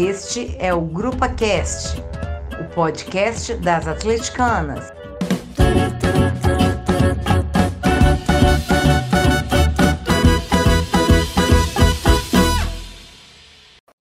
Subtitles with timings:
[0.00, 2.00] Este é o Grupa Cast,
[2.60, 4.92] o podcast das atleticanas.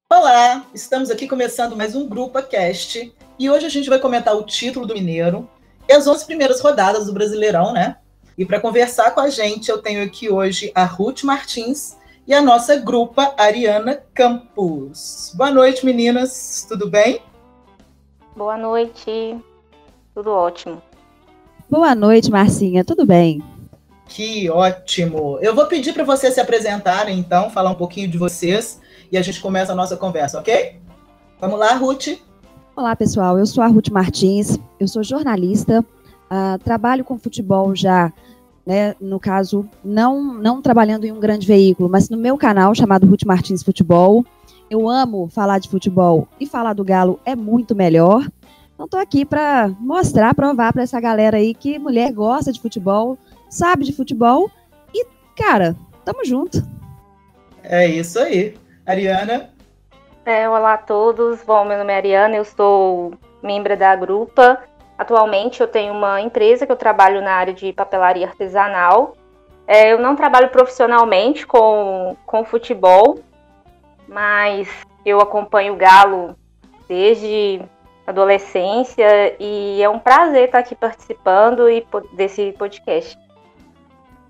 [0.08, 4.44] Olá, estamos aqui começando mais um Grupa Cast e hoje a gente vai comentar o
[4.44, 5.50] título do Mineiro
[5.90, 7.98] e as 11 primeiras rodadas do Brasileirão, né?
[8.38, 12.42] E para conversar com a gente, eu tenho aqui hoje a Ruth Martins, e a
[12.42, 15.32] nossa grupa Ariana Campos.
[15.34, 16.66] Boa noite, meninas.
[16.68, 17.22] Tudo bem?
[18.36, 19.40] Boa noite.
[20.14, 20.82] Tudo ótimo.
[21.70, 22.84] Boa noite, Marcinha.
[22.84, 23.42] Tudo bem?
[24.10, 25.40] Que ótimo.
[25.42, 29.22] Eu vou pedir para vocês se apresentarem, então, falar um pouquinho de vocês e a
[29.22, 30.82] gente começa a nossa conversa, ok?
[31.40, 32.20] Vamos lá, Ruth.
[32.76, 33.40] Olá, pessoal.
[33.40, 34.60] Eu sou a Ruth Martins.
[34.78, 35.80] Eu sou jornalista.
[36.30, 38.12] Uh, trabalho com futebol já
[38.68, 43.08] né, no caso, não, não trabalhando em um grande veículo, mas no meu canal chamado
[43.08, 44.26] Ruth Martins Futebol.
[44.70, 48.28] Eu amo falar de futebol e falar do Galo é muito melhor.
[48.74, 53.18] Então estou aqui para mostrar, provar para essa galera aí que mulher gosta de futebol,
[53.50, 54.52] sabe de futebol
[54.94, 56.62] e, cara, tamo junto.
[57.64, 58.54] É isso aí.
[58.86, 59.50] Ariana?
[60.26, 61.42] É, olá a todos.
[61.42, 64.62] Bom, meu nome é Ariana, eu sou membro da Grupa
[64.98, 69.16] Atualmente eu tenho uma empresa que eu trabalho na área de papelaria artesanal.
[69.68, 73.20] É, eu não trabalho profissionalmente com, com futebol,
[74.08, 74.68] mas
[75.06, 76.36] eu acompanho o Galo
[76.88, 77.62] desde
[78.08, 83.18] adolescência e é um prazer estar aqui participando e, desse podcast.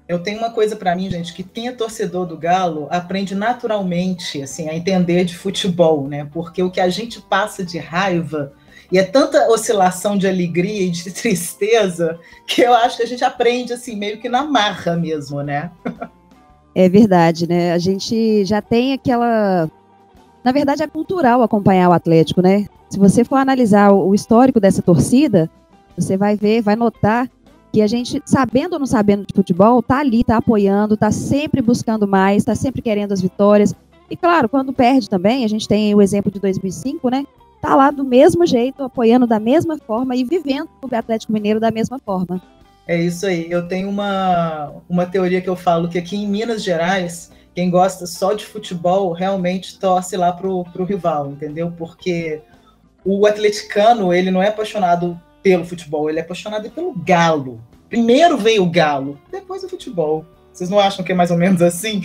[0.08, 4.42] Eu tenho uma coisa para mim, gente, que quem é torcedor do Galo aprende naturalmente
[4.42, 6.28] assim a entender de futebol, né?
[6.34, 8.54] Porque o que a gente passa de raiva
[8.92, 13.24] e é tanta oscilação de alegria e de tristeza que eu acho que a gente
[13.24, 15.72] aprende assim, meio que na marra mesmo, né?
[16.74, 17.74] É verdade, né?
[17.74, 19.70] A gente já tem aquela.
[20.44, 22.68] Na verdade, é cultural acompanhar o Atlético, né?
[22.90, 25.50] Se você for analisar o histórico dessa torcida,
[25.97, 27.28] você vai ver, vai notar
[27.74, 31.62] que a gente, sabendo ou não sabendo de futebol, tá ali, tá apoiando, tá sempre
[31.62, 33.76] buscando mais, tá sempre querendo as vitórias.
[34.09, 37.26] E claro, quando perde também, a gente tem o exemplo de 2005, né?
[37.62, 41.72] Tá lá do mesmo jeito, apoiando da mesma forma e vivendo o Atlético Mineiro da
[41.72, 42.41] mesma forma.
[42.88, 43.47] É isso aí.
[43.50, 48.06] Eu tenho uma, uma teoria que eu falo que aqui em Minas Gerais, quem gosta
[48.06, 51.73] só de futebol realmente torce lá pro, pro rival, entendeu?
[51.78, 52.41] Porque
[53.03, 57.62] o atleticano, ele não é apaixonado pelo futebol, ele é apaixonado pelo galo.
[57.90, 60.25] Primeiro veio o galo, depois o futebol.
[60.51, 62.03] Vocês não acham que é mais ou menos assim?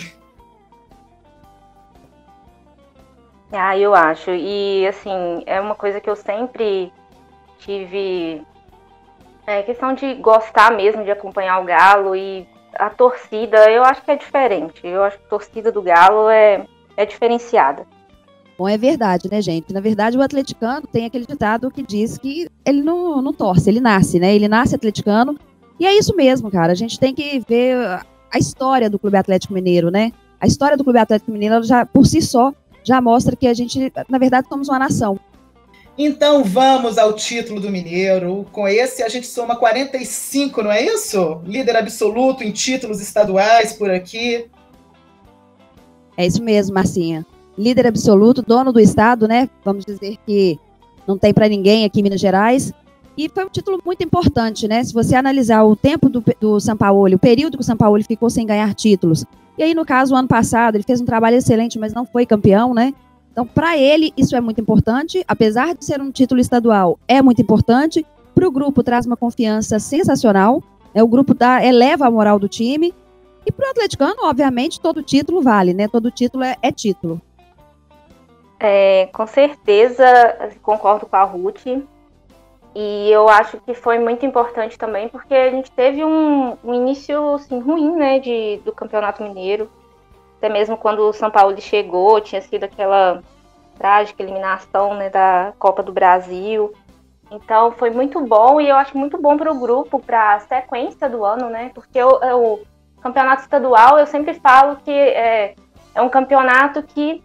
[3.53, 4.31] Ah, eu acho.
[4.31, 6.91] E, assim, é uma coisa que eu sempre
[7.59, 8.41] tive.
[9.45, 14.11] É questão de gostar mesmo de acompanhar o Galo e a torcida, eu acho que
[14.11, 14.81] é diferente.
[14.83, 16.65] Eu acho que a torcida do Galo é,
[16.97, 17.85] é diferenciada.
[18.57, 19.73] Bom, é verdade, né, gente?
[19.73, 23.79] Na verdade, o atleticano tem aquele ditado que diz que ele não, não torce, ele
[23.79, 24.33] nasce, né?
[24.33, 25.37] Ele nasce atleticano.
[25.79, 26.71] E é isso mesmo, cara.
[26.71, 27.75] A gente tem que ver
[28.31, 30.11] a história do Clube Atlético Mineiro, né?
[30.39, 32.53] A história do Clube Atlético Mineiro já por si só
[32.83, 35.19] já mostra que a gente, na verdade, somos uma nação.
[35.97, 38.45] Então vamos ao título do Mineiro.
[38.51, 41.39] Com esse a gente soma 45, não é isso?
[41.45, 44.45] Líder absoluto em títulos estaduais por aqui.
[46.17, 47.25] É isso mesmo, Marcinha.
[47.57, 49.47] Líder absoluto, dono do estado, né?
[49.63, 50.59] Vamos dizer que
[51.07, 52.73] não tem para ninguém aqui em Minas Gerais.
[53.15, 54.83] E foi um título muito importante, né?
[54.83, 58.03] Se você analisar o tempo do, do São Paulo, o período que o São Paulo
[58.03, 59.23] ficou sem ganhar títulos,
[59.57, 62.25] e aí, no caso, o ano passado, ele fez um trabalho excelente, mas não foi
[62.25, 62.93] campeão, né?
[63.31, 65.23] Então, para ele, isso é muito importante.
[65.27, 68.05] Apesar de ser um título estadual, é muito importante.
[68.33, 70.61] Para o grupo, traz uma confiança sensacional.
[70.93, 72.93] É, o grupo dá, eleva a moral do time.
[73.45, 75.87] E para o atleticano, obviamente, todo título vale, né?
[75.87, 77.21] Todo título é, é título.
[78.59, 80.05] É, com certeza,
[80.61, 81.65] concordo com a Ruth.
[82.75, 87.35] E eu acho que foi muito importante também, porque a gente teve um, um início
[87.35, 89.69] assim, ruim né, de, do Campeonato Mineiro.
[90.37, 93.21] Até mesmo quando o São Paulo chegou, tinha sido aquela
[93.77, 96.73] trágica eliminação né, da Copa do Brasil.
[97.31, 101.09] Então foi muito bom e eu acho muito bom para o grupo, para a sequência
[101.09, 101.71] do ano, né?
[101.73, 102.59] Porque o,
[103.01, 105.55] campeonato estadual eu sempre falo que é,
[105.93, 107.21] é um campeonato que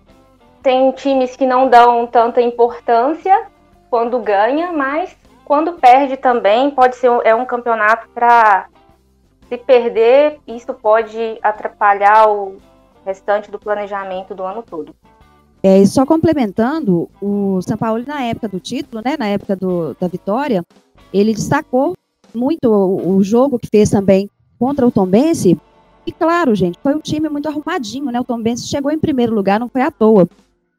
[0.62, 3.46] tem times que não dão tanta importância
[3.88, 5.16] quando ganha, mas
[5.48, 8.66] quando perde também, pode ser é um campeonato para
[9.48, 12.58] se perder, isso pode atrapalhar o
[13.02, 14.94] restante do planejamento do ano todo.
[15.62, 19.96] É, e só complementando, o São Paulo, na época do título, né, na época do,
[19.98, 20.62] da vitória,
[21.14, 21.94] ele destacou
[22.34, 24.28] muito o, o jogo que fez também
[24.58, 25.58] contra o Tombense.
[26.06, 28.20] E claro, gente, foi um time muito arrumadinho, né?
[28.20, 30.28] O Tombense chegou em primeiro lugar, não foi à toa.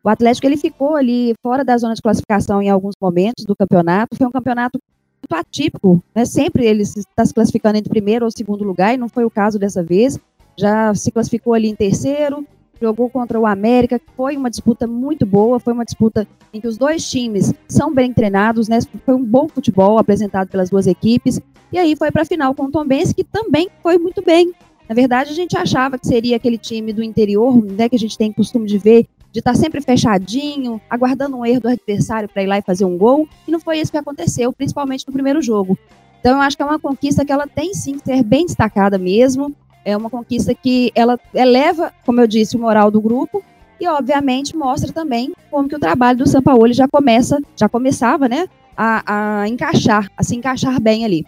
[0.04, 4.16] O Atlético ele ficou ali fora da zona de classificação em alguns momentos do campeonato.
[4.16, 4.80] Foi um campeonato
[5.22, 6.26] muito atípico, né?
[6.26, 9.60] Sempre ele está se classificando entre primeiro ou segundo lugar, e não foi o caso
[9.60, 10.18] dessa vez.
[10.58, 12.46] Já se classificou ali em terceiro,
[12.82, 16.78] jogou contra o América, foi uma disputa muito boa, foi uma disputa em que os
[16.78, 18.80] dois times são bem treinados, né?
[19.06, 21.42] Foi um bom futebol apresentado pelas duas equipes.
[21.72, 24.54] E aí foi para a final com o Tom Benz, que também foi muito bem.
[24.88, 28.18] Na verdade, a gente achava que seria aquele time do interior, né, que a gente
[28.18, 32.44] tem costume de ver, de estar tá sempre fechadinho, aguardando um erro do adversário para
[32.44, 35.42] ir lá e fazer um gol, e não foi isso que aconteceu, principalmente no primeiro
[35.42, 35.78] jogo.
[36.20, 38.98] Então, eu acho que é uma conquista que ela tem sim que ser bem destacada
[38.98, 39.56] mesmo.
[39.86, 43.42] É uma conquista que ela eleva, como eu disse, o moral do grupo
[43.80, 48.28] e, obviamente, mostra também como que o trabalho do São Paulo já começa, já começava,
[48.28, 51.26] né, a, a encaixar, a se encaixar bem ali.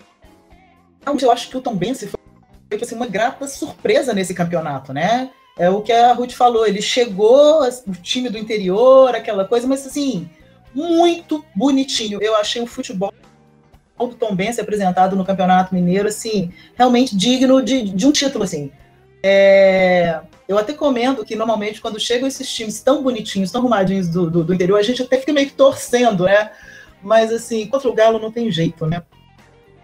[1.21, 2.19] Eu acho que o Tom Benci foi
[2.77, 5.29] foi assim, uma grata surpresa nesse campeonato, né?
[5.61, 9.85] É o que a Ruth falou, ele chegou, o time do interior, aquela coisa, mas
[9.85, 10.27] assim,
[10.73, 12.17] muito bonitinho.
[12.19, 13.13] Eu achei o futebol
[13.99, 18.71] do Tom Benz apresentado no Campeonato Mineiro, assim, realmente digno de, de um título, assim.
[19.21, 24.31] É, eu até comento que normalmente quando chegam esses times tão bonitinhos, tão arrumadinhos do,
[24.31, 26.49] do, do, interior, a gente até fica meio que torcendo, né?
[27.03, 29.03] Mas assim, contra o Galo não tem jeito, né?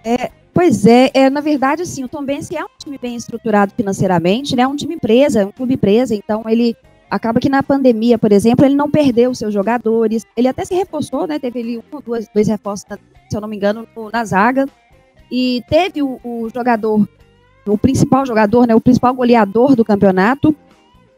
[0.04, 3.72] É, Pois é, é, na verdade, assim, o Tom Bense é um time bem estruturado
[3.78, 4.64] financeiramente, né?
[4.64, 6.76] É um time empresa, um clube empresa, então ele
[7.12, 11.28] acaba que na pandemia, por exemplo, ele não perdeu seus jogadores, ele até se reforçou,
[11.28, 11.38] né?
[11.38, 12.88] Teve ali um ou dois, dois reforços,
[13.30, 14.66] se eu não me engano, no, na zaga.
[15.32, 17.08] E teve o, o, jogador,
[17.68, 18.74] o principal jogador, né?
[18.74, 20.56] O principal goleador do campeonato.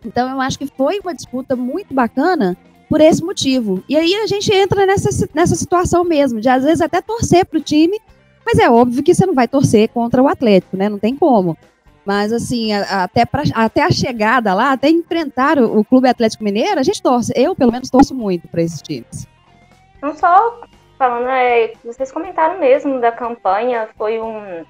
[0.06, 2.58] Então eu acho que foi uma disputa muito bacana
[2.90, 3.82] por esse motivo.
[3.88, 7.58] E aí a gente entra nessa, nessa situação mesmo, de às vezes até torcer para
[7.58, 8.02] o time
[8.50, 10.90] mas é óbvio que você não vai torcer contra o Atlético, né?
[10.90, 11.56] Não tem como.
[12.04, 16.80] Mas, assim, até, pra, até a chegada lá, até enfrentar o, o, Clube Atlético Mineiro,
[16.80, 17.32] a gente torce.
[17.36, 19.28] Eu, pelo menos, torço muito para esses times.
[20.02, 20.62] Não só
[20.98, 24.66] falando, é, vocês comentaram mesmo da campanha, foi um.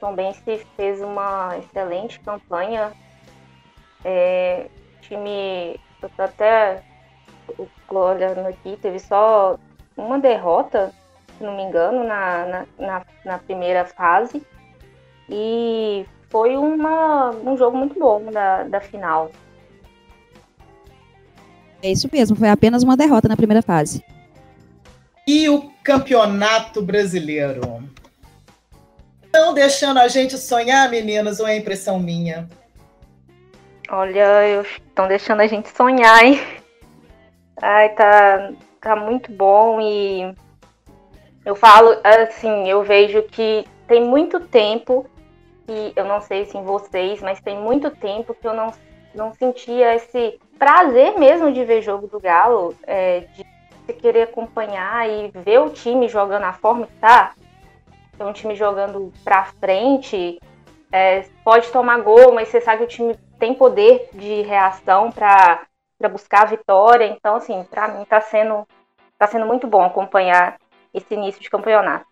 [0.00, 0.42] Tom Benz
[0.76, 2.90] fez uma excelente campanha.
[4.04, 4.66] É,
[5.02, 6.82] time, eu tô até
[7.88, 9.56] olhando aqui, teve só
[9.96, 10.92] uma derrota
[11.36, 14.42] se não me engano, na, na, na, primeira fase.
[15.28, 19.30] E foi uma, um jogo muito bom da, da final.
[21.82, 24.04] É isso mesmo, foi apenas uma derrota na primeira fase.
[25.26, 27.82] E o campeonato brasileiro?
[29.24, 32.48] Estão deixando a gente sonhar, meninas, ou é impressão minha?
[33.88, 36.40] Olha, estão deixando a gente sonhar, hein?
[37.60, 40.34] Ai, tá, tá muito bom e
[41.46, 45.06] eu falo assim, eu vejo que tem muito tempo
[45.64, 48.72] que eu não sei se em vocês, mas tem muito tempo que eu não,
[49.14, 55.28] não sentia esse prazer mesmo de ver jogo do Galo, é, de querer acompanhar e
[55.28, 57.32] ver o time jogando a forma que tá.
[58.18, 60.40] É um time jogando pra frente,
[60.90, 65.64] é, pode tomar gol, mas você sabe que o time tem poder de reação para
[66.10, 67.06] buscar a vitória.
[67.06, 68.66] Então, assim, para mim tá sendo,
[69.16, 70.56] tá sendo muito bom acompanhar
[70.92, 72.06] esse início de campeonato.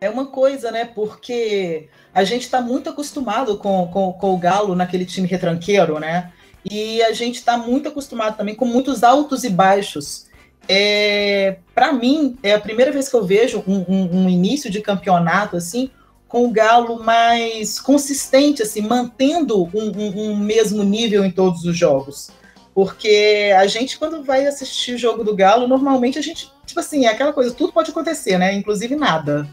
[0.00, 0.84] É uma coisa, né?
[0.84, 6.32] Porque a gente está muito acostumado com, com, com, o Galo naquele time retranqueiro, né?
[6.64, 10.26] E a gente está muito acostumado também com muitos altos e baixos.
[10.68, 14.80] É, Para mim, é a primeira vez que eu vejo um, um, um, início de
[14.80, 15.90] campeonato assim,
[16.28, 22.30] com o Galo mais consistente, assim, mantendo um, um mesmo nível em todos os jogos.
[22.76, 27.06] Porque a gente, quando vai assistir o jogo do Galo, normalmente a gente, tipo assim,
[27.06, 28.52] é aquela coisa, tudo pode acontecer, né?
[28.54, 29.48] Inclusive nada.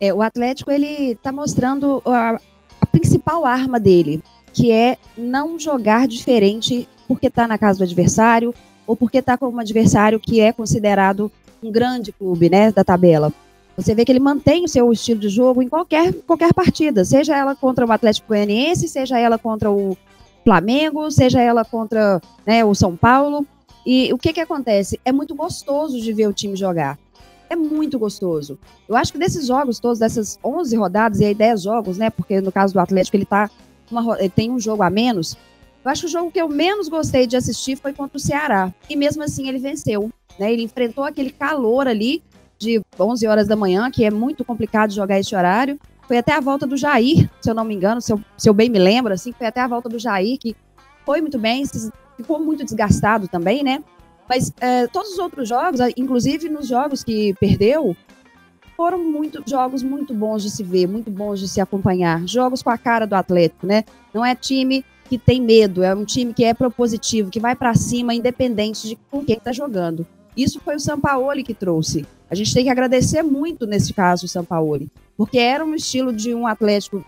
[0.00, 2.38] é, o Atlético, ele tá mostrando a,
[2.80, 8.54] a principal arma dele, que é não jogar diferente porque tá na casa do adversário
[8.86, 13.32] ou porque tá com um adversário que é considerado um grande clube, né, da tabela.
[13.76, 17.36] Você vê que ele mantém o seu estilo de jogo em qualquer, qualquer partida, seja
[17.36, 19.98] ela contra o Atlético Goianiense, seja ela contra o
[20.44, 23.46] Flamengo, seja ela contra né, o São Paulo.
[23.86, 25.00] E o que que acontece?
[25.04, 26.98] É muito gostoso de ver o time jogar.
[27.50, 28.58] É muito gostoso.
[28.88, 32.10] Eu acho que desses jogos todos, dessas 11 rodadas, e aí 10 jogos, né?
[32.10, 33.50] Porque no caso do Atlético ele, tá
[33.90, 35.36] uma, ele tem um jogo a menos.
[35.84, 38.72] Eu acho que o jogo que eu menos gostei de assistir foi contra o Ceará.
[38.88, 40.10] E mesmo assim ele venceu.
[40.38, 40.52] Né?
[40.52, 42.22] Ele enfrentou aquele calor ali
[42.58, 45.78] de 11 horas da manhã, que é muito complicado jogar esse horário.
[46.06, 48.54] Foi até a volta do Jair, se eu não me engano, se eu, se eu
[48.54, 50.54] bem me lembro, assim, foi até a volta do Jair, que
[51.04, 51.64] foi muito bem,
[52.16, 53.82] ficou muito desgastado também, né?
[54.28, 57.96] Mas é, todos os outros jogos, inclusive nos jogos que perdeu,
[58.76, 62.26] foram muito jogos muito bons de se ver, muito bons de se acompanhar.
[62.26, 63.84] Jogos com a cara do Atlético, né?
[64.12, 67.74] Não é time que tem medo, é um time que é propositivo, que vai para
[67.74, 70.06] cima, independente de com quem está jogando.
[70.36, 72.06] Isso foi o Sampaoli que trouxe.
[72.34, 76.34] A gente tem que agradecer muito nesse caso o Sampaoli, porque era um estilo de
[76.34, 77.04] um Atlético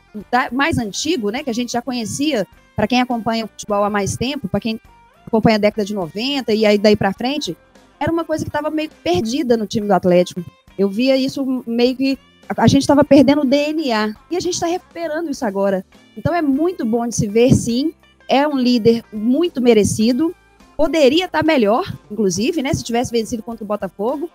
[0.52, 4.16] mais antigo, né, que a gente já conhecia, para quem acompanha o futebol há mais
[4.16, 4.80] tempo, para quem
[5.26, 7.56] acompanha a década de 90 e aí daí para frente,
[7.99, 10.45] era uma coisa que estava meio perdida no time do Atlético.
[10.78, 12.16] Eu via isso meio que
[12.56, 15.85] a gente estava perdendo o DNA e a gente está recuperando isso agora.
[16.16, 17.92] Então é muito bom de se ver, sim.
[18.28, 20.33] É um líder muito merecido.
[20.76, 22.73] Poderia estar tá melhor, inclusive, né?
[22.73, 24.30] Se tivesse vencido contra o Botafogo.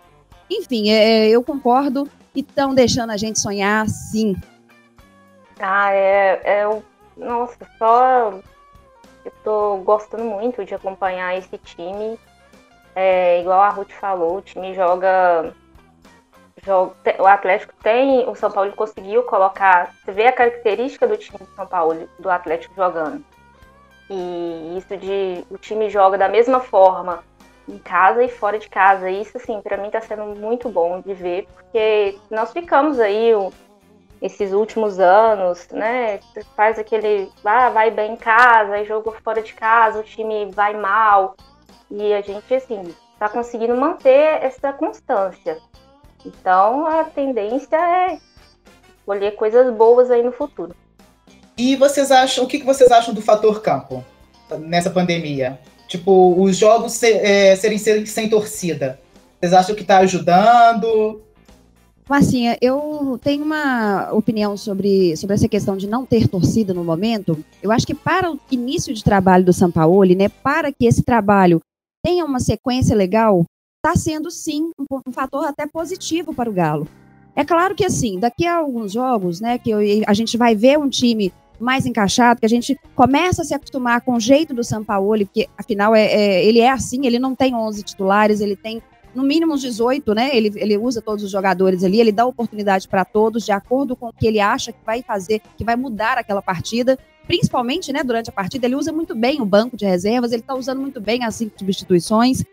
[0.52, 4.36] Enfim, é, é eu concordo e estão deixando a gente sonhar, sim.
[5.58, 6.82] Ah, é, é.
[7.16, 8.34] Nossa, só.
[9.24, 12.20] Eu tô gostando muito de acompanhar esse time.
[12.94, 15.54] É, igual a Ruth falou, o time joga
[17.18, 21.56] o Atlético tem, o São Paulo conseguiu colocar, você vê a característica do time do
[21.56, 23.24] São Paulo, do Atlético jogando.
[24.10, 27.24] E isso de o time joga da mesma forma
[27.72, 29.10] em casa e fora de casa.
[29.10, 33.32] Isso assim, para mim tá sendo muito bom de ver, porque nós ficamos aí
[34.22, 36.20] esses últimos anos, né?
[36.56, 40.76] Faz aquele, ah, vai bem em casa, aí jogo fora de casa, o time vai
[40.76, 41.36] mal.
[41.90, 45.58] E a gente assim, tá conseguindo manter essa constância.
[46.26, 48.20] Então a tendência é
[49.06, 50.76] colher coisas boas aí no futuro.
[51.58, 54.04] E vocês acham, o que vocês acham do fator campo
[54.60, 55.60] nessa pandemia?
[55.92, 58.98] Tipo, os jogos ser, é, serem, serem sem torcida.
[59.38, 61.22] Vocês acham que está ajudando?
[62.08, 67.44] Marcinha, eu tenho uma opinião sobre, sobre essa questão de não ter torcida no momento.
[67.62, 71.60] Eu acho que para o início de trabalho do Sampaoli, né, para que esse trabalho
[72.02, 73.44] tenha uma sequência legal,
[73.86, 76.88] está sendo sim um, um, fator até positivo para o Galo.
[77.36, 80.80] É claro que assim, daqui a alguns jogos, né, que eu, a gente vai ver
[80.80, 84.64] um time mais encaixado, que a gente começa a se acostumar com o jeito do
[84.64, 88.82] Sampaoli, porque afinal é, é, ele é assim, ele não tem 11 titulares, ele tem
[89.14, 90.30] no mínimo uns 18, né?
[90.34, 94.08] Ele, ele usa todos os jogadores ali, ele dá oportunidade para todos de acordo com
[94.08, 96.98] o que ele acha que vai fazer, que vai mudar aquela partida.
[97.28, 100.56] Principalmente, né, durante a partida, ele usa muito bem o banco de reservas, ele está
[100.56, 102.44] usando muito bem as cinco substituições.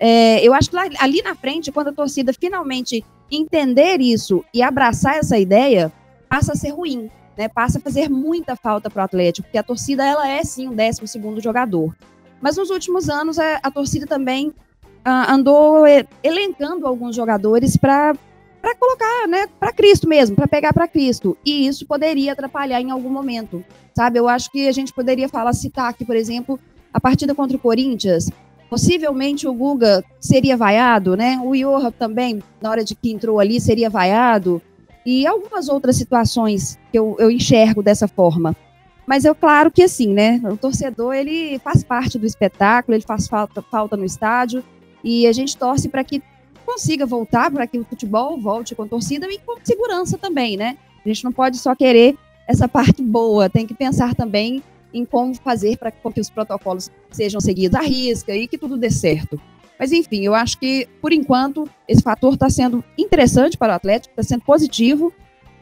[0.00, 4.62] É, eu acho que lá, ali na frente, quando a torcida finalmente entender isso e
[4.62, 5.92] abraçar essa ideia,
[6.28, 7.48] passa a ser ruim, né?
[7.48, 10.74] Passa a fazer muita falta para o Atlético, porque a torcida ela é sim o
[10.74, 11.94] 12 segundo jogador.
[12.40, 14.52] Mas nos últimos anos a, a torcida também
[15.04, 15.84] ah, andou
[16.22, 18.14] elencando alguns jogadores para
[18.60, 21.38] para colocar, né, para Cristo mesmo, para pegar para Cristo.
[21.46, 23.64] E isso poderia atrapalhar em algum momento,
[23.94, 24.18] sabe?
[24.18, 26.58] Eu acho que a gente poderia falar, citar aqui, por exemplo,
[26.92, 28.28] a partida contra o Corinthians,
[28.68, 31.40] Possivelmente o Guga seria vaiado, né?
[31.44, 34.60] O Iorra também, na hora de que entrou ali, seria vaiado.
[35.06, 38.56] E algumas outras situações que eu, eu enxergo dessa forma.
[39.06, 40.42] Mas é claro que assim, né?
[40.50, 44.64] O torcedor, ele faz parte do espetáculo, ele faz falta, falta no estádio.
[45.04, 46.20] E a gente torce para que
[46.66, 50.76] consiga voltar, para que o futebol volte com torcida e com segurança também, né?
[51.04, 54.60] A gente não pode só querer essa parte boa, tem que pensar também
[54.92, 58.90] em como fazer para que os protocolos sejam seguidos à risca e que tudo dê
[58.90, 59.40] certo.
[59.78, 64.12] Mas, enfim, eu acho que, por enquanto, esse fator está sendo interessante para o Atlético,
[64.12, 65.12] está sendo positivo,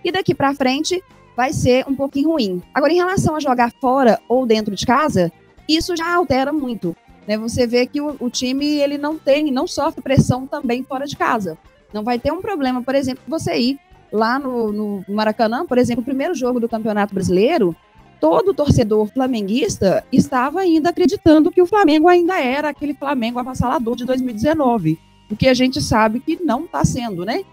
[0.05, 1.03] e daqui para frente
[1.37, 2.63] vai ser um pouquinho ruim.
[2.73, 5.33] Agora, em relação a jogar fora ou dentro de casa,
[5.69, 6.97] isso já altera muito.
[7.27, 7.37] Né?
[7.39, 11.17] Você vê que o, o time ele não tem, não sofre pressão também fora de
[11.17, 11.59] casa.
[11.93, 13.81] Não vai ter um problema, por exemplo, você ir
[14.13, 17.75] lá no, no Maracanã, por exemplo, o primeiro jogo do Campeonato Brasileiro,
[18.25, 24.07] todo torcedor flamenguista estava ainda acreditando que o Flamengo ainda era aquele Flamengo avassalador de
[24.07, 24.99] 2019,
[25.31, 27.45] o que a gente sabe que não está sendo, né?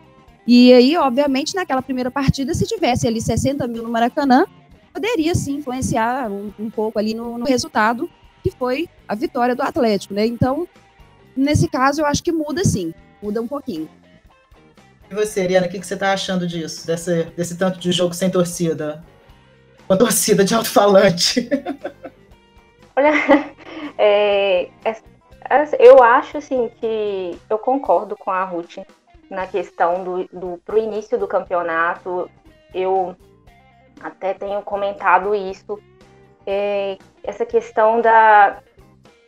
[0.47, 4.45] E aí, obviamente, naquela primeira partida, se tivesse ali 60 mil no Maracanã,
[4.93, 8.09] poderia sim influenciar um, um pouco ali no, no, resultado,
[8.41, 10.25] que foi a vitória do Atlético, né?
[10.25, 10.65] Então,
[11.35, 13.89] nesse caso, eu acho que muda sim, muda um pouquinho.
[15.09, 18.13] E você, Ariana, o que, que você está achando disso, desse, desse tanto de jogo
[18.13, 19.03] sem torcida?
[19.91, 21.49] Uma torcida de alto-falante.
[22.95, 23.11] Olha,
[23.97, 24.95] é, é,
[25.79, 28.77] eu acho assim que eu concordo com a Ruth
[29.29, 32.29] na questão do, do pro início do campeonato.
[32.73, 33.15] Eu
[34.01, 35.77] até tenho comentado isso.
[36.47, 38.59] É, essa questão da,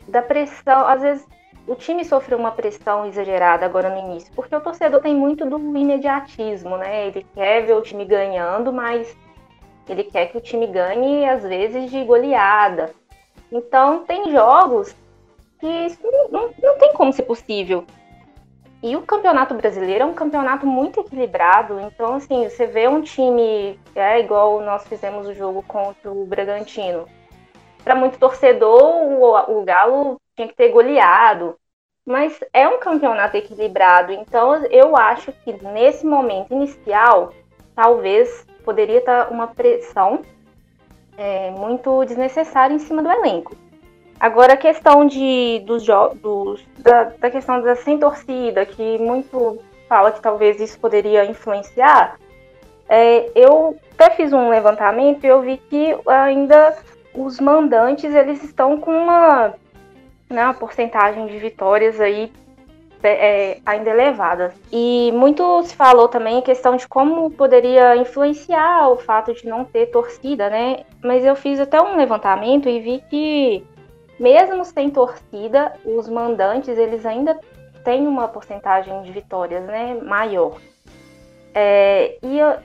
[0.07, 1.27] da pressão, às vezes
[1.67, 5.57] o time sofreu uma pressão exagerada agora no início, porque o torcedor tem muito do
[5.57, 7.07] imediatismo, né?
[7.07, 9.13] Ele quer ver o time ganhando, mas
[9.87, 12.93] ele quer que o time ganhe, às vezes, de goleada.
[13.51, 14.95] Então, tem jogos
[15.59, 15.99] que isso
[16.31, 17.85] não, não tem como ser possível.
[18.81, 21.79] E o Campeonato Brasileiro é um campeonato muito equilibrado.
[21.79, 27.07] Então, assim, você vê um time, é igual nós fizemos o jogo contra o Bragantino.
[27.81, 31.55] para muito torcedor, o, o Galo tinha que ter goleado.
[32.05, 37.31] Mas é um campeonato equilibrado, então eu acho que nesse momento inicial,
[37.73, 40.21] talvez poderia estar uma pressão
[41.17, 43.55] é, muito desnecessária em cima do elenco.
[44.19, 45.85] Agora a questão de, dos,
[46.21, 52.17] dos da, da questão da sem torcida, que muito fala que talvez isso poderia influenciar,
[52.87, 56.75] é, eu até fiz um levantamento e eu vi que ainda
[57.13, 59.53] os mandantes eles estão com uma,
[60.29, 62.31] né, uma porcentagem de vitórias aí
[63.07, 64.53] é, ainda elevada.
[64.71, 69.65] E muito se falou também a questão de como poderia influenciar o fato de não
[69.65, 70.85] ter torcida, né?
[71.03, 73.63] Mas eu fiz até um levantamento e vi que
[74.19, 77.39] mesmo sem torcida, os mandantes eles ainda
[77.83, 80.57] têm uma porcentagem de vitórias, né, maior.
[81.53, 82.55] É, e eu,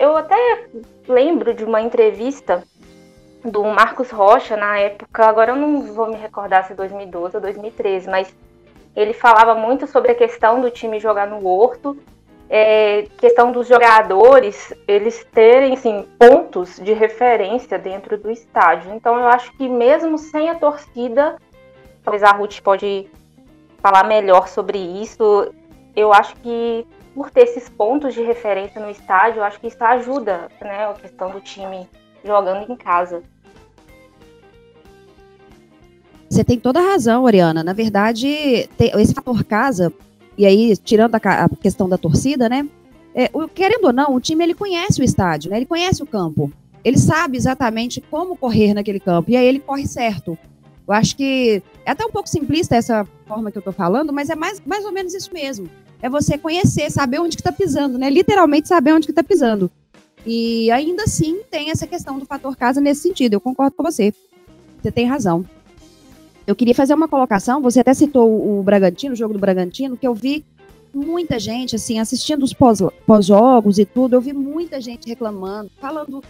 [0.00, 0.66] eu até
[1.06, 2.64] lembro de uma entrevista
[3.44, 8.08] do Marcos Rocha na época, agora eu não vou me recordar se 2012 ou 2013,
[8.08, 8.34] mas
[9.00, 11.96] ele falava muito sobre a questão do time jogar no Horto,
[12.48, 18.92] é, questão dos jogadores eles terem assim, pontos de referência dentro do estádio.
[18.92, 21.36] Então eu acho que mesmo sem a torcida,
[22.02, 23.08] talvez a Ruth pode
[23.78, 25.54] falar melhor sobre isso.
[25.94, 29.82] Eu acho que por ter esses pontos de referência no estádio, eu acho que isso
[29.84, 31.88] ajuda, né, a questão do time
[32.24, 33.22] jogando em casa.
[36.30, 37.64] Você tem toda a razão, Oriana.
[37.64, 39.92] Na verdade, esse fator casa,
[40.38, 42.68] e aí tirando a, a questão da torcida, né?
[43.12, 45.56] É, o, querendo ou não, o time ele conhece o estádio, né?
[45.56, 46.52] Ele conhece o campo.
[46.84, 49.30] Ele sabe exatamente como correr naquele campo.
[49.30, 50.38] E aí ele corre certo.
[50.86, 54.30] Eu acho que é até um pouco simplista essa forma que eu tô falando, mas
[54.30, 55.68] é mais, mais ou menos isso mesmo.
[56.00, 58.08] É você conhecer, saber onde que tá pisando, né?
[58.08, 59.68] Literalmente saber onde que tá pisando.
[60.24, 63.34] E ainda assim tem essa questão do fator casa nesse sentido.
[63.34, 64.14] Eu concordo com você.
[64.80, 65.44] Você tem razão.
[66.50, 70.04] Eu queria fazer uma colocação, você até citou o Bragantino, o jogo do Bragantino, que
[70.04, 70.44] eu vi
[70.92, 76.20] muita gente, assim, assistindo os pós-jogos e tudo, eu vi muita gente reclamando, falando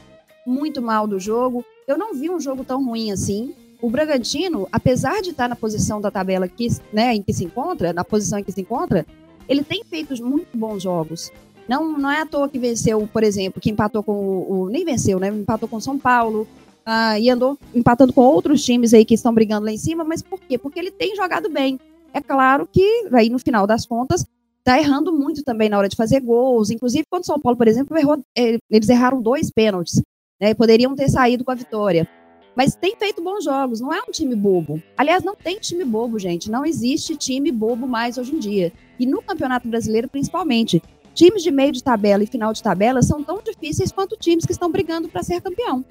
[0.46, 1.64] muito mal do jogo.
[1.88, 3.54] Eu não vi um jogo tão ruim assim.
[3.80, 7.94] O Bragantino, apesar de estar na posição da tabela que, né, em que se encontra,
[7.94, 9.06] na posição em que se encontra,
[9.48, 11.32] ele tem feito muito bons jogos.
[11.66, 14.84] Não, não é à toa que venceu, por exemplo, que empatou com o, o nem
[14.84, 15.28] venceu, né?
[15.28, 16.46] Empatou com São Paulo,
[16.84, 20.22] ah, e andou empatando com outros times aí que estão brigando lá em cima, mas
[20.22, 20.58] por quê?
[20.58, 21.78] Porque ele tem jogado bem.
[22.12, 24.24] É claro que aí no final das contas
[24.64, 26.70] tá errando muito também na hora de fazer gols.
[26.70, 30.02] Inclusive, quando o São Paulo, por exemplo, errou, eh, eles erraram dois pênaltis,
[30.40, 30.54] né?
[30.54, 32.08] Poderiam ter saído com a vitória.
[32.54, 34.82] Mas tem feito bons jogos, não é um time bobo.
[34.96, 36.50] Aliás, não tem time bobo, gente.
[36.50, 38.72] Não existe time bobo mais hoje em dia.
[38.98, 40.82] E no Campeonato Brasileiro, principalmente.
[41.14, 44.52] Times de meio de tabela e final de tabela são tão difíceis quanto times que
[44.52, 45.84] estão brigando para ser campeão.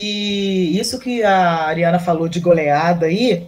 [0.00, 3.46] E isso que a Ariana falou de goleada aí,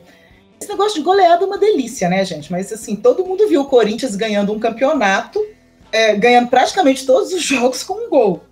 [0.61, 2.51] esse negócio de goleada é uma delícia, né, gente?
[2.51, 5.45] Mas assim, todo mundo viu o Corinthians ganhando um campeonato,
[5.93, 8.43] é, ganhando praticamente todos os jogos com um gol.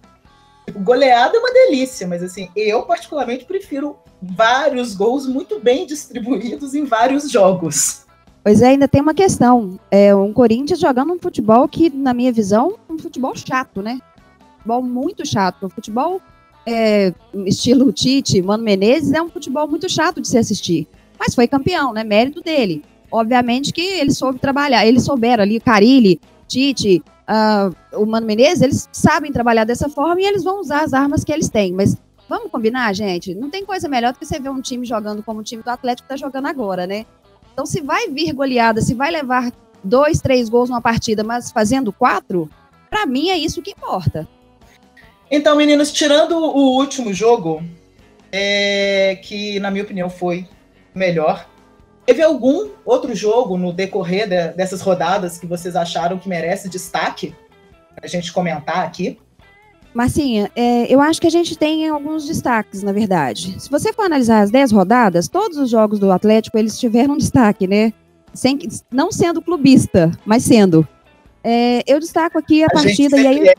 [0.67, 6.75] Tipo, goleada é uma delícia, mas assim, eu particularmente prefiro vários gols muito bem distribuídos
[6.75, 8.05] em vários jogos.
[8.43, 9.81] Pois é, ainda tem uma questão.
[9.91, 13.99] É um Corinthians jogando um futebol que, na minha visão, um futebol chato, né?
[14.57, 15.71] Futebol muito chato.
[15.71, 16.21] Futebol
[16.67, 17.13] é,
[17.47, 20.87] estilo Tite, Mano Menezes, é um futebol muito chato de se assistir.
[21.19, 22.03] Mas foi campeão, né?
[22.05, 22.83] Mérito dele.
[23.11, 28.89] Obviamente que ele soube trabalhar, eles souberam ali, Carilli, Tite, uh, o Mano Menezes, eles
[28.93, 31.73] sabem trabalhar dessa forma e eles vão usar as armas que eles têm.
[31.73, 31.97] Mas
[32.29, 33.35] vamos combinar, gente?
[33.35, 35.71] Não tem coisa melhor do que você ver um time jogando como o time do
[35.71, 37.07] Atlético está jogando agora, né?
[37.53, 41.93] Então, se vai vir goleada, se vai levar dois, três gols numa partida, mas fazendo
[41.93, 42.51] quatro,
[42.91, 44.29] para mim é isso que importa.
[45.31, 47.63] Então, meninos, tirando o último jogo,
[48.31, 50.47] é, que na minha opinião foi
[50.95, 51.49] melhor,
[52.05, 57.35] teve algum outro jogo no decorrer de, dessas rodadas que vocês acharam que merece destaque
[57.95, 59.19] para a gente comentar aqui?
[59.95, 63.55] Marcinha, é, eu acho que a gente tem alguns destaques, na verdade.
[63.61, 67.69] Se você for analisar as 10 rodadas, todos os jogos do Atlético, eles tiveram destaque,
[67.69, 67.93] né?
[68.33, 68.59] Sem,
[68.91, 70.87] não sendo clubista, mas sendo.
[71.45, 73.49] É, eu destaco aqui a, a partida e aí.
[73.49, 73.55] É.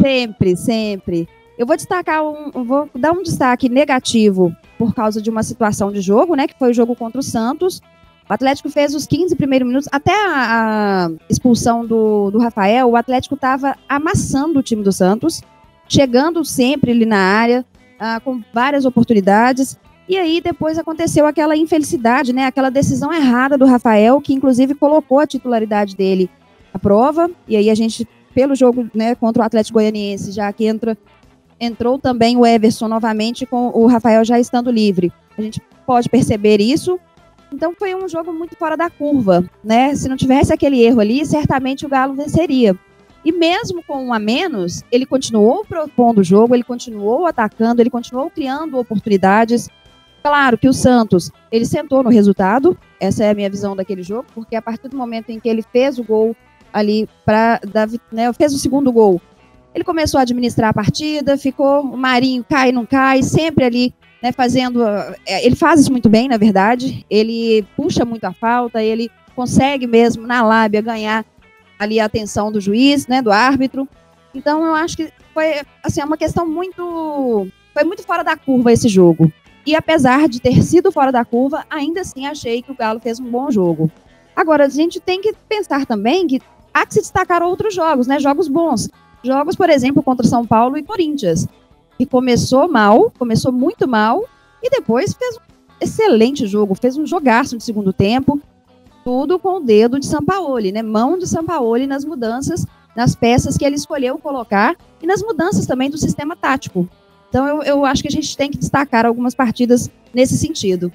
[0.02, 1.28] sempre, sempre.
[1.58, 6.00] Eu vou destacar um, vou dar um destaque negativo por causa de uma situação de
[6.00, 6.48] jogo, né?
[6.48, 7.82] Que foi o jogo contra o Santos.
[8.28, 12.96] O Atlético fez os 15 primeiros minutos, até a, a expulsão do, do Rafael, o
[12.96, 15.42] Atlético estava amassando o time do Santos,
[15.88, 19.76] chegando sempre ali na área, uh, com várias oportunidades.
[20.10, 22.44] E aí depois aconteceu aquela infelicidade, né?
[22.44, 26.28] Aquela decisão errada do Rafael, que inclusive colocou a titularidade dele
[26.74, 27.30] à prova.
[27.46, 30.98] E aí a gente pelo jogo né, contra o Atlético Goianiense, já que entra
[31.60, 35.12] entrou também o Everson novamente com o Rafael já estando livre.
[35.38, 36.98] A gente pode perceber isso.
[37.52, 39.94] Então foi um jogo muito fora da curva, né?
[39.94, 42.76] Se não tivesse aquele erro ali, certamente o Galo venceria.
[43.24, 47.90] E mesmo com um a menos, ele continuou propondo o jogo, ele continuou atacando, ele
[47.90, 49.68] continuou criando oportunidades.
[50.22, 54.26] Claro que o Santos, ele sentou no resultado, essa é a minha visão daquele jogo,
[54.34, 56.36] porque a partir do momento em que ele fez o gol
[56.72, 57.60] ali para
[58.12, 59.20] né, fez o segundo gol,
[59.74, 64.32] ele começou a administrar a partida, ficou o Marinho cai não cai, sempre ali, né,
[64.32, 64.84] fazendo,
[65.26, 67.04] é, ele faz isso muito bem, na verdade.
[67.08, 71.24] Ele puxa muito a falta, ele consegue mesmo na lábia ganhar
[71.78, 73.88] ali a atenção do juiz, né, do árbitro.
[74.34, 78.72] Então eu acho que foi assim, é uma questão muito foi muito fora da curva
[78.72, 79.32] esse jogo.
[79.70, 83.20] E apesar de ter sido fora da curva, ainda assim achei que o Galo fez
[83.20, 83.88] um bom jogo.
[84.34, 86.42] Agora, a gente tem que pensar também que
[86.74, 88.18] há que se destacar outros jogos, né?
[88.18, 88.88] Jogos bons.
[89.22, 91.46] Jogos, por exemplo, contra São Paulo e Corinthians.
[91.96, 94.24] Que começou mal, começou muito mal,
[94.60, 95.40] e depois fez um
[95.80, 98.40] excelente jogo, fez um jogaço de segundo tempo,
[99.04, 100.82] tudo com o dedo de Sampaoli, né?
[100.82, 105.88] Mão de Sampaoli nas mudanças, nas peças que ele escolheu colocar e nas mudanças também
[105.88, 106.88] do sistema tático.
[107.30, 110.92] Então eu, eu acho que a gente tem que destacar algumas partidas nesse sentido.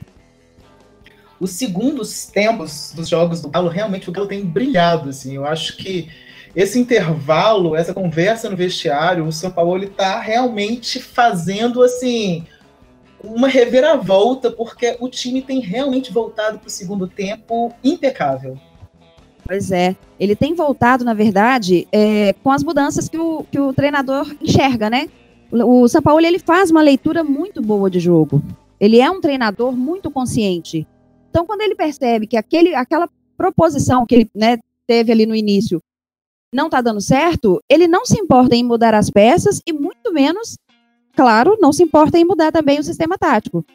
[1.39, 5.35] Os segundos tempos dos jogos do Galo, realmente o Galo tem brilhado, assim.
[5.35, 6.09] Eu acho que
[6.55, 12.45] esse intervalo, essa conversa no vestiário, o São Paulo está realmente fazendo assim
[13.23, 18.57] uma reviravolta, porque o time tem realmente voltado para o segundo tempo impecável.
[19.47, 23.73] Pois é, ele tem voltado, na verdade, é, com as mudanças que o, que o
[23.73, 25.09] treinador enxerga, né?
[25.63, 28.41] O São Paulo ele faz uma leitura muito boa de jogo.
[28.79, 30.85] Ele é um treinador muito consciente.
[31.29, 35.81] Então, quando ele percebe que aquele, aquela proposição que ele né, teve ali no início
[36.53, 40.57] não está dando certo, ele não se importa em mudar as peças e muito menos,
[41.15, 43.65] claro, não se importa em mudar também o sistema tático.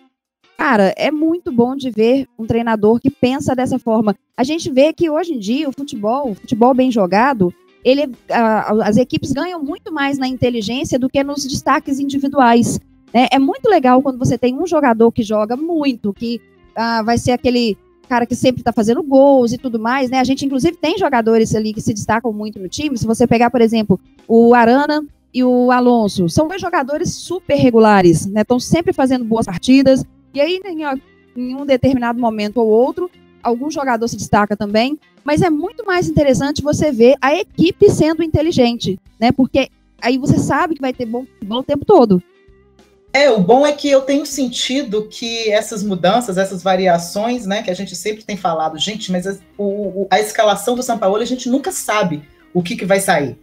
[0.57, 4.15] Cara, é muito bom de ver um treinador que pensa dessa forma.
[4.37, 7.53] A gente vê que hoje em dia o futebol, o futebol bem jogado,
[7.85, 8.11] ele,
[8.83, 12.79] as equipes ganham muito mais na inteligência do que nos destaques individuais.
[13.13, 13.29] Né?
[13.31, 16.41] É muito legal quando você tem um jogador que joga muito, que
[16.77, 17.77] ah, vai ser aquele
[18.09, 20.19] cara que sempre está fazendo gols e tudo mais, né?
[20.19, 22.99] A gente, inclusive, tem jogadores ali que se destacam muito no time.
[22.99, 28.27] Se você pegar, por exemplo, o Arana e o Alonso, são dois jogadores super regulares,
[28.27, 28.41] né?
[28.41, 30.05] Estão sempre fazendo boas partidas.
[30.35, 30.83] E aí, em,
[31.37, 33.09] em um determinado momento ou outro,
[33.43, 38.23] algum jogador se destaca também, mas é muito mais interessante você ver a equipe sendo
[38.23, 39.33] inteligente, né?
[39.33, 39.69] Porque
[40.01, 42.23] aí você sabe que vai ter bom futebol o tempo todo.
[43.13, 47.71] É, o bom é que eu tenho sentido que essas mudanças, essas variações, né, que
[47.71, 51.25] a gente sempre tem falado, gente, mas a, o, a escalação do São Paulo a
[51.25, 52.23] gente nunca sabe
[52.55, 53.37] o que, que vai sair.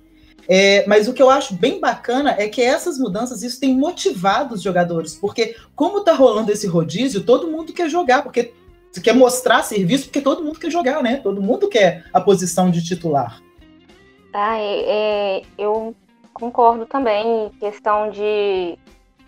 [0.48, 4.56] É, mas o que eu acho bem bacana é que essas mudanças, isso tem motivado
[4.56, 8.54] os jogadores, porque como tá rolando esse rodízio, todo mundo quer jogar, porque
[8.98, 11.18] você quer mostrar serviço porque todo mundo quer jogar, né?
[11.18, 13.42] Todo mundo quer a posição de titular.
[14.34, 15.96] Ah, é, é, eu
[16.34, 17.50] concordo também.
[17.60, 18.78] Questão de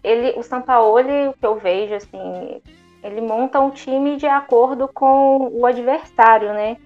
[0.03, 2.61] ele, o Sampaoli, o que eu vejo assim,
[3.03, 6.77] ele monta um time de acordo com o adversário, né?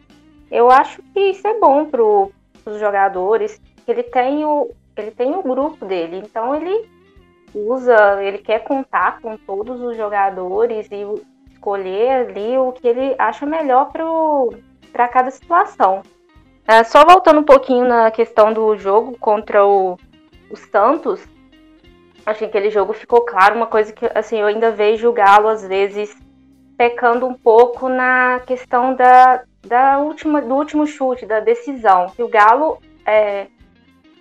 [0.52, 3.62] Eu acho que isso é bom para os jogadores.
[3.88, 6.88] Ele tem o ele tem o grupo dele, então ele
[7.52, 11.04] usa, ele quer contar com todos os jogadores e
[11.64, 13.90] escolher ali o que ele acha melhor
[14.92, 16.04] para cada situação.
[16.68, 19.98] É, só voltando um pouquinho na questão do jogo contra o,
[20.50, 21.26] o Santos,
[22.26, 25.48] acho que aquele jogo ficou claro uma coisa que assim eu ainda vejo o Galo
[25.48, 26.16] às vezes
[26.78, 32.30] pecando um pouco na questão da, da última do último chute da decisão que o
[32.30, 33.48] Galo é,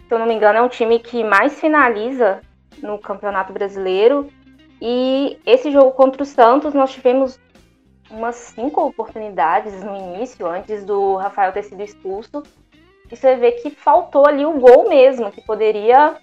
[0.09, 2.40] se eu não me engano é um time que mais finaliza
[2.83, 4.28] no Campeonato Brasileiro
[4.85, 7.38] e esse jogo contra o Santos, nós tivemos
[8.11, 12.42] umas cinco oportunidades no início, antes do Rafael ter sido expulso.
[13.09, 16.16] E você vê que faltou ali o gol mesmo, que poderia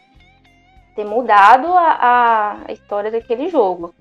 [0.94, 3.96] ter mudado a, a história daquele jogo.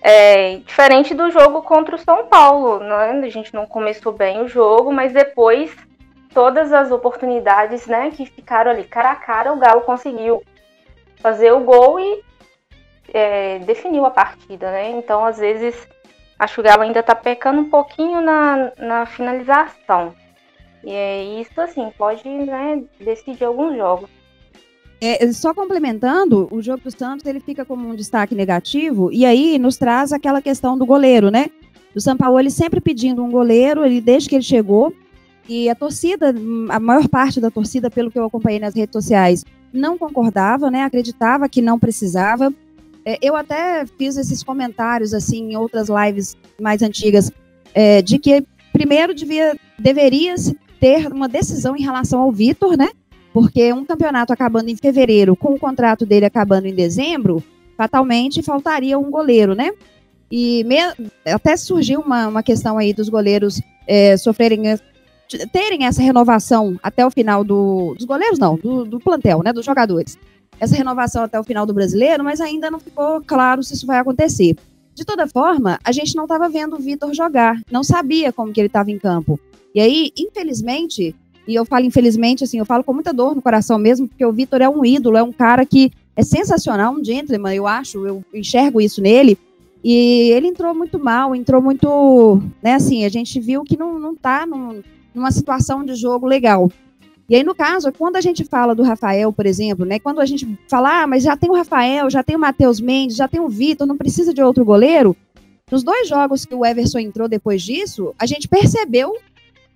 [0.00, 3.10] É, diferente do jogo contra o São Paulo, né?
[3.10, 5.76] a gente não começou bem o jogo, mas depois
[6.32, 10.42] todas as oportunidades né, que ficaram ali cara a cara, o Galo conseguiu
[11.20, 12.26] fazer o gol e
[13.12, 14.90] é, definiu a partida, né?
[14.90, 15.74] Então, às vezes,
[16.38, 20.14] acho que o Galo ainda tá pecando um pouquinho na, na finalização.
[20.84, 24.08] E é isso, assim, pode né, decidir alguns jogos.
[25.00, 29.58] É, só complementando, o jogo do Santos ele fica como um destaque negativo, e aí
[29.58, 31.50] nos traz aquela questão do goleiro, né?
[31.94, 34.92] O São Paulo ele sempre pedindo um goleiro, ele desde que ele chegou,
[35.48, 36.34] e a torcida,
[36.68, 40.82] a maior parte da torcida, pelo que eu acompanhei nas redes sociais, não concordava, né?
[40.82, 42.52] Acreditava que não precisava.
[43.08, 47.32] É, eu até fiz esses comentários assim em outras lives mais antigas
[47.72, 52.90] é, de que primeiro devia deveria se ter uma decisão em relação ao Vitor, né?
[53.32, 57.42] Porque um campeonato acabando em fevereiro, com o contrato dele acabando em dezembro,
[57.78, 59.70] fatalmente faltaria um goleiro, né?
[60.30, 60.76] E me,
[61.24, 64.64] até surgiu uma, uma questão aí dos goleiros é, sofrerem
[65.50, 69.64] terem essa renovação até o final do, dos goleiros, não, do, do plantel, né, dos
[69.64, 70.18] jogadores.
[70.60, 73.98] Essa renovação até o final do brasileiro, mas ainda não ficou claro se isso vai
[73.98, 74.56] acontecer.
[74.94, 78.60] De toda forma, a gente não estava vendo o Vitor jogar, não sabia como que
[78.60, 79.38] ele estava em campo.
[79.74, 81.14] E aí, infelizmente,
[81.46, 84.32] e eu falo infelizmente, assim, eu falo com muita dor no coração mesmo, porque o
[84.32, 88.24] Vitor é um ídolo, é um cara que é sensacional, um gentleman, eu acho, eu
[88.34, 89.38] enxergo isso nele.
[89.82, 94.14] E ele entrou muito mal, entrou muito, né, assim, a gente viu que não, não
[94.14, 94.82] tá num,
[95.14, 96.70] numa situação de jogo legal.
[97.28, 99.98] E aí, no caso, quando a gente fala do Rafael, por exemplo, né?
[99.98, 103.16] Quando a gente fala, ah, mas já tem o Rafael, já tem o Matheus Mendes,
[103.16, 105.14] já tem o Vitor, não precisa de outro goleiro.
[105.70, 109.14] Nos dois jogos que o Everson entrou depois disso, a gente percebeu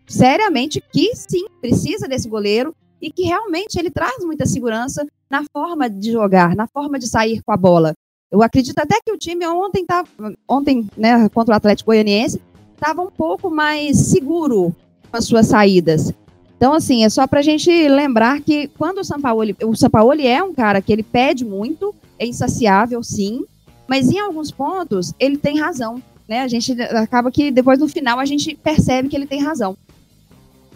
[0.06, 5.90] seriamente que sim, precisa desse goleiro e que realmente ele traz muita segurança na forma
[5.90, 7.92] de jogar, na forma de sair com a bola.
[8.30, 10.04] Eu acredito até que o time ontem, tá,
[10.48, 12.40] ontem né, contra o Atlético Goianiense,
[12.72, 14.74] estava um pouco mais seguro
[15.10, 16.14] com as suas saídas.
[16.62, 20.40] Então, assim, é só para a gente lembrar que quando o Sampaoli, o Sampaoli é
[20.44, 23.44] um cara que ele pede muito, é insaciável, sim,
[23.88, 26.42] mas em alguns pontos ele tem razão, né?
[26.42, 29.76] A gente acaba que depois no final a gente percebe que ele tem razão.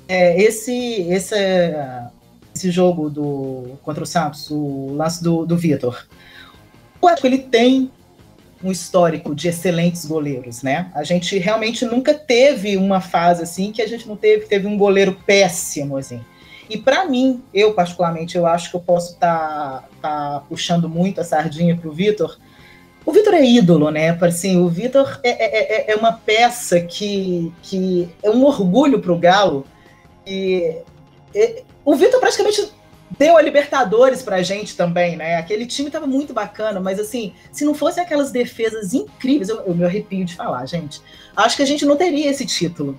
[0.09, 1.37] É, esse, esse,
[2.53, 6.05] esse jogo do contra o Santos, o lance do, do Vitor,
[7.01, 7.93] acho que ele tem
[8.63, 10.91] um histórico de excelentes goleiros, né?
[10.95, 14.77] A gente realmente nunca teve uma fase assim que a gente não teve, teve um
[14.77, 16.21] goleiro péssimo, assim.
[16.69, 21.21] E para mim, eu particularmente, eu acho que eu posso estar tá, tá puxando muito
[21.21, 22.39] a sardinha para o Vitor.
[23.05, 24.19] O Vitor é ídolo, né?
[24.21, 29.13] Assim, o Vitor é, é, é, é uma peça que, que é um orgulho para
[29.13, 29.65] o Galo.
[30.27, 30.77] E,
[31.33, 32.69] e o Vitor praticamente
[33.19, 35.37] deu a Libertadores pra gente também, né?
[35.37, 39.75] Aquele time tava muito bacana, mas assim, se não fosse aquelas defesas incríveis, eu, eu
[39.75, 41.01] me arrepio de falar, gente.
[41.35, 42.99] Acho que a gente não teria esse título.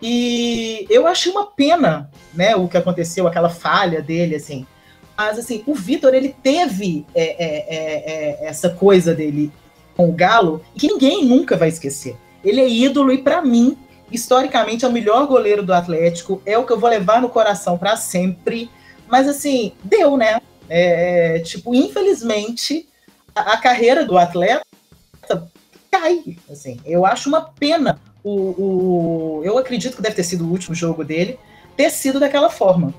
[0.00, 4.66] E eu achei uma pena, né, o que aconteceu, aquela falha dele, assim.
[5.16, 9.50] Mas, assim, o Vitor, ele teve é, é, é, é essa coisa dele
[9.96, 12.16] com o Galo que ninguém nunca vai esquecer.
[12.44, 13.76] Ele é ídolo e, para mim,
[14.12, 16.40] historicamente, é o melhor goleiro do Atlético.
[16.46, 18.70] É o que eu vou levar no coração para sempre.
[19.08, 20.40] Mas assim, deu, né?
[20.68, 22.88] É, é, tipo, infelizmente,
[23.34, 24.62] a, a, carreira do atleta
[25.90, 26.36] cai.
[26.50, 27.98] Assim, eu acho uma pena.
[28.22, 31.38] O, o, eu acredito que deve ter sido o último jogo dele
[31.76, 32.92] ter sido daquela forma.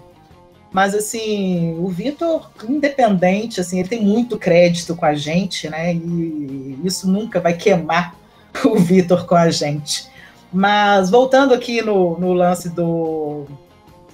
[0.72, 5.94] Mas assim, o Vitor, independente, assim, ele tem muito crédito com a gente, né?
[5.94, 8.16] E isso nunca vai queimar
[8.64, 10.08] o Vitor com a gente.
[10.52, 13.46] Mas voltando aqui no, no lance do,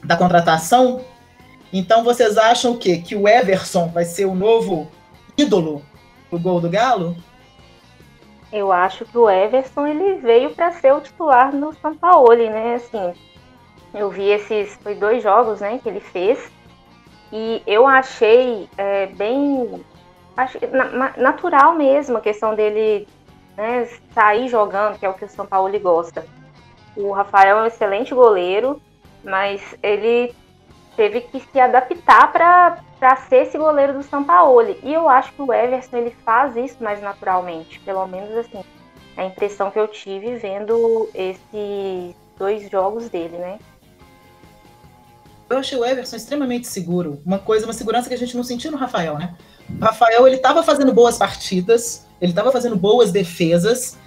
[0.04, 1.02] da contratação,
[1.72, 2.98] então vocês acham o quê?
[2.98, 4.90] Que o Everson vai ser o novo
[5.38, 5.82] ídolo
[6.32, 7.16] do gol do Galo?
[8.52, 12.76] Eu acho que o Everson ele veio para ser o titular no São Paulo, né?
[12.76, 13.14] Assim,
[13.94, 16.52] eu vi esses foi dois jogos, né, que ele fez
[17.32, 19.84] e eu achei é, bem
[20.38, 23.08] acho, na, natural mesmo a questão dele
[23.58, 26.26] né, sair jogando, que é o que o São Paulo gosta.
[26.96, 28.82] O Rafael é um excelente goleiro,
[29.24, 30.34] mas ele
[30.96, 34.76] teve que se adaptar para ser esse goleiro do São Paulo.
[34.84, 38.64] E eu acho que o Everson ele faz isso mais naturalmente, pelo menos assim,
[39.16, 43.60] a impressão que eu tive vendo esses dois jogos dele, né?
[45.50, 47.22] Eu achei o Everson extremamente seguro.
[47.26, 49.36] Uma coisa, uma segurança que a gente não sentiu no Rafael, né?
[49.70, 53.98] O Rafael, ele estava fazendo boas partidas, ele estava fazendo boas defesas,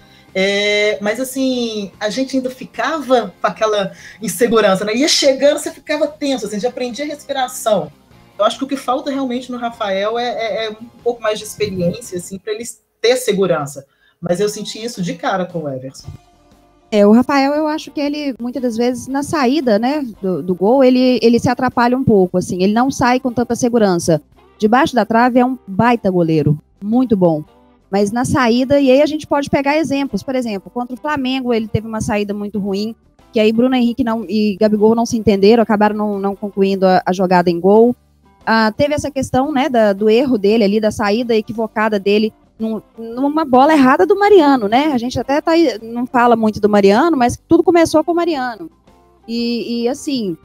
[0.41, 3.91] é, mas assim, a gente ainda ficava com aquela
[4.23, 4.95] insegurança, né?
[4.95, 7.91] Ia chegando, você ficava tenso, assim, já aprendia a respiração.
[8.39, 11.41] Eu acho que o que falta realmente no Rafael é, é, é um pouco mais
[11.41, 13.85] de experiência, assim, para eles ter segurança.
[14.21, 16.07] Mas eu senti isso de cara com o Everson.
[16.89, 20.55] É, o Rafael, eu acho que ele, muitas das vezes, na saída, né, do, do
[20.55, 24.23] gol, ele, ele se atrapalha um pouco, assim, ele não sai com tanta segurança.
[24.57, 27.43] Debaixo da trave é um baita goleiro, muito bom.
[27.91, 30.23] Mas na saída, e aí a gente pode pegar exemplos.
[30.23, 32.95] Por exemplo, contra o Flamengo, ele teve uma saída muito ruim,
[33.33, 37.03] que aí Bruno Henrique não, e Gabigol não se entenderam, acabaram não, não concluindo a,
[37.05, 37.97] a, jogada em gol.
[38.45, 42.81] Ah, teve essa questão né, da, do erro dele ali, da saída equivocada dele num,
[42.99, 44.93] numa bola errada do Mariano, né?
[44.93, 48.71] A gente até tá, não fala muito do Mariano, mas tudo começou com o Mariano.
[49.27, 50.37] E, e assim,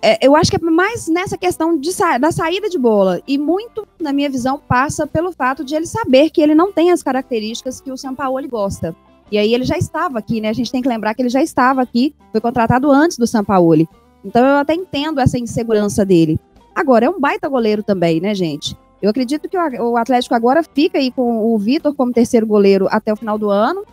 [0.00, 3.20] é, eu acho que é mais nessa questão de da saída de bola.
[3.26, 6.90] E muito, na minha visão, passa pelo fato de ele saber que ele não tem
[6.90, 8.94] as características que o Sampaoli gosta.
[9.30, 10.48] E aí ele já estava aqui, né?
[10.48, 13.88] A gente tem que lembrar que ele já estava aqui, foi contratado antes do Sampaoli.
[14.24, 16.40] Então eu até entendo essa insegurança dele.
[16.74, 18.76] Agora, é um baita goleiro também, né, gente?
[19.02, 23.12] Eu acredito que o Atlético agora fica aí com o Vitor como terceiro goleiro até
[23.12, 23.84] o final do ano.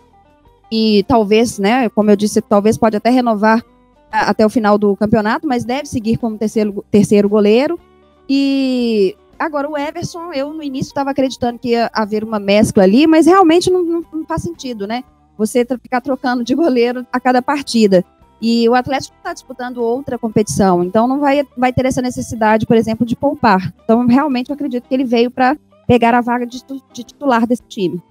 [0.72, 3.64] E talvez, né, como eu disse, talvez pode até renovar
[4.12, 7.80] até o final do campeonato, mas deve seguir como terceiro, terceiro goleiro.
[8.30, 13.08] E agora o Everson, eu no início estava acreditando que ia haver uma mescla ali,
[13.08, 15.04] mas realmente não, não, não faz sentido, né?
[15.38, 18.04] Você ficar trocando de goleiro a cada partida.
[18.42, 22.76] E o Atlético está disputando outra competição, então não vai, vai ter essa necessidade, por
[22.76, 23.74] exemplo, de poupar.
[23.84, 26.64] Então, realmente, eu acredito que ele veio para pegar a vaga de,
[26.94, 28.02] de titular desse time.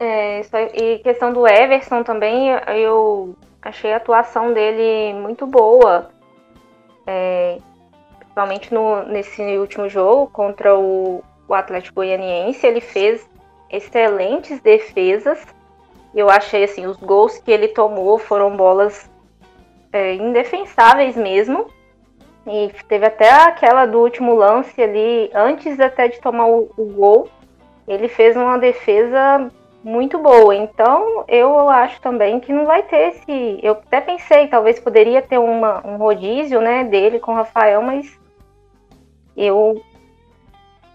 [0.00, 0.42] É,
[0.74, 3.34] e questão do Everson também, eu
[3.68, 6.10] achei a atuação dele muito boa.
[7.06, 7.58] É,
[8.18, 13.28] principalmente no, nesse último jogo contra o, o Atlético Goianiense, ele fez
[13.70, 15.46] excelentes defesas.
[16.14, 19.10] Eu achei assim, os gols que ele tomou foram bolas
[19.92, 21.66] é, indefensáveis mesmo.
[22.46, 27.28] E teve até aquela do último lance ali, antes até de tomar o, o gol,
[27.86, 29.50] ele fez uma defesa
[29.82, 30.54] muito boa.
[30.54, 33.58] Então, eu acho também que não vai ter esse.
[33.62, 38.18] Eu até pensei, talvez poderia ter uma, um rodízio, né, dele com o Rafael, mas
[39.36, 39.82] eu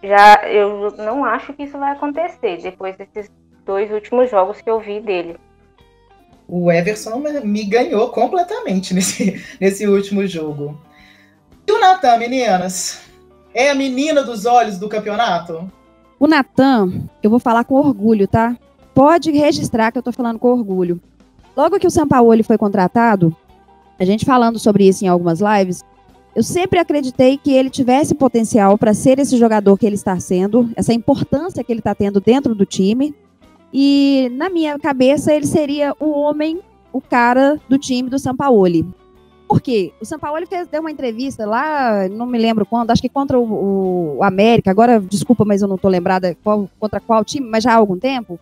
[0.04, 3.32] já eu não acho que isso vai acontecer depois desses
[3.66, 5.38] dois últimos jogos que eu vi dele.
[6.46, 10.78] O Everson me ganhou completamente nesse, nesse último jogo.
[11.66, 13.02] E o Natan, meninas?
[13.54, 15.72] É a menina dos olhos do campeonato?
[16.20, 18.58] O Natan, eu vou falar com orgulho, tá?
[18.94, 21.00] Pode registrar que eu estou falando com orgulho.
[21.56, 23.36] Logo que o Sampaoli foi contratado,
[24.00, 25.84] a gente falando sobre isso em algumas lives,
[26.36, 30.70] eu sempre acreditei que ele tivesse potencial para ser esse jogador que ele está sendo,
[30.76, 33.14] essa importância que ele está tendo dentro do time.
[33.72, 36.60] E na minha cabeça ele seria o homem,
[36.92, 38.86] o cara do time do Sampaoli.
[39.48, 39.94] Por quê?
[40.02, 44.18] O Sampaoli fez, deu uma entrevista lá, não me lembro quando, acho que contra o,
[44.18, 47.74] o América, agora desculpa, mas eu não estou lembrada qual, contra qual time, mas já
[47.74, 48.40] há algum tempo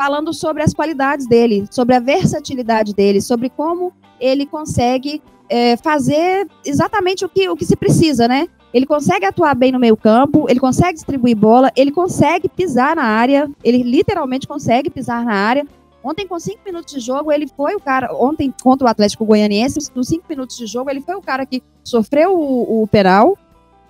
[0.00, 6.48] falando sobre as qualidades dele, sobre a versatilidade dele, sobre como ele consegue é, fazer
[6.64, 8.48] exatamente o que, o que se precisa, né?
[8.72, 13.02] Ele consegue atuar bem no meio campo, ele consegue distribuir bola, ele consegue pisar na
[13.02, 15.66] área, ele literalmente consegue pisar na área.
[16.02, 18.08] Ontem, com cinco minutos de jogo, ele foi o cara.
[18.14, 21.62] Ontem, contra o Atlético Goianiense, com cinco minutos de jogo, ele foi o cara que
[21.84, 23.36] sofreu o, o penal.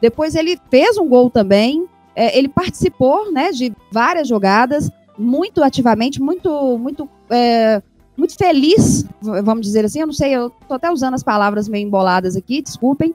[0.01, 1.87] Depois, ele fez um gol também.
[2.17, 4.91] É, ele participou né, de várias jogadas
[5.21, 7.83] muito ativamente, muito, muito, é,
[8.17, 10.01] muito feliz, vamos dizer assim.
[10.01, 13.15] Eu não sei, eu tô até usando as palavras meio emboladas aqui, desculpem.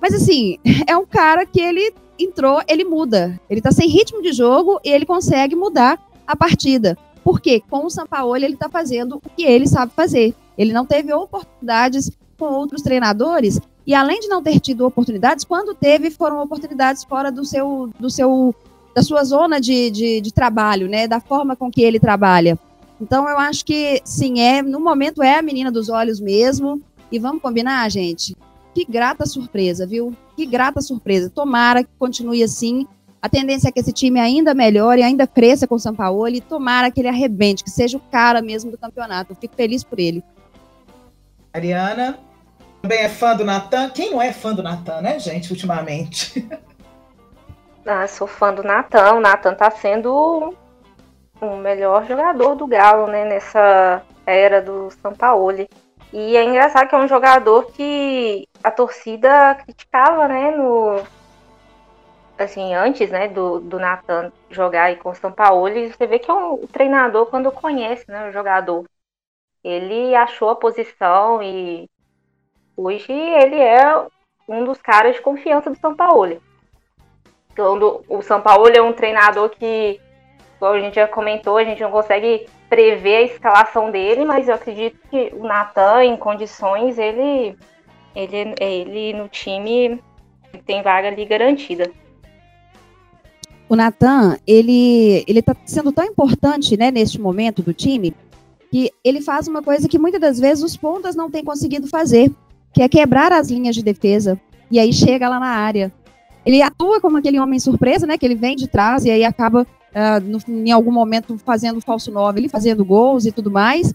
[0.00, 3.38] Mas assim, é um cara que ele entrou, ele muda.
[3.50, 6.96] Ele tá sem ritmo de jogo e ele consegue mudar a partida.
[7.22, 10.34] Porque com o Sampaoli ele tá fazendo o que ele sabe fazer.
[10.56, 15.74] Ele não teve oportunidades com outros treinadores e além de não ter tido oportunidades, quando
[15.74, 18.54] teve foram oportunidades fora do seu do seu
[18.96, 21.06] da sua zona de, de, de, trabalho, né?
[21.06, 22.58] Da forma com que ele trabalha.
[22.98, 26.80] Então eu acho que sim, é no momento é a menina dos olhos mesmo.
[27.12, 28.34] E vamos combinar, gente.
[28.74, 30.16] Que grata surpresa, viu?
[30.34, 31.28] Que grata surpresa.
[31.28, 32.86] Tomara que continue assim.
[33.20, 37.00] A tendência é que esse time ainda melhore, ainda cresça com o e tomara que
[37.00, 39.32] ele arrebente, que seja o cara mesmo do campeonato.
[39.32, 40.24] Eu fico feliz por ele.
[41.52, 42.18] Ariana,
[42.80, 43.90] também é fã do Natan.
[43.90, 46.48] Quem não é fã do Natan, né, gente, ultimamente?
[47.86, 49.14] Ah, sou fã do Natan.
[49.14, 50.54] O Natan tá sendo
[51.40, 53.24] o melhor jogador do Galo, né?
[53.24, 55.68] Nessa era do Sampaoli.
[56.12, 60.50] E é engraçado que é um jogador que a torcida criticava, né?
[60.50, 61.02] No,
[62.38, 66.34] assim, antes, né, do, do Nathan jogar aí com o Sampaoli, você vê que é
[66.34, 68.84] um treinador quando conhece, né, o jogador.
[69.64, 71.88] Ele achou a posição e
[72.76, 74.06] hoje ele é
[74.48, 76.40] um dos caras de confiança do Sampaoli.
[77.56, 79.98] Quando o São Paulo é um treinador que,
[80.60, 84.54] como a gente já comentou, a gente não consegue prever a escalação dele, mas eu
[84.54, 87.56] acredito que o Natan, em condições, ele,
[88.14, 90.00] ele, ele no time
[90.66, 91.90] tem vaga ali garantida.
[93.68, 98.14] O Natan, ele ele está sendo tão importante, né, neste momento do time,
[98.70, 102.30] que ele faz uma coisa que muitas das vezes os pontas não têm conseguido fazer,
[102.72, 104.38] que é quebrar as linhas de defesa
[104.70, 105.92] e aí chega lá na área.
[106.46, 108.16] Ele atua como aquele homem surpresa, né?
[108.16, 112.10] Que ele vem de trás e aí acaba, uh, no, em algum momento, fazendo falso
[112.10, 113.92] 9, ele fazendo gols e tudo mais.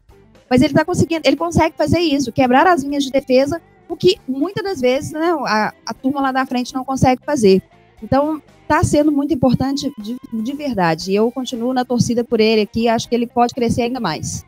[0.50, 4.18] Mas ele tá conseguindo, ele consegue fazer isso, quebrar as linhas de defesa o que
[4.26, 7.62] muitas das vezes né, a, a turma lá da frente não consegue fazer.
[8.02, 11.12] Então, está sendo muito importante de, de verdade.
[11.12, 14.46] E eu continuo na torcida por ele aqui, acho que ele pode crescer ainda mais.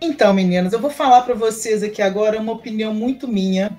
[0.00, 3.76] Então, meninas, eu vou falar para vocês aqui agora uma opinião muito minha,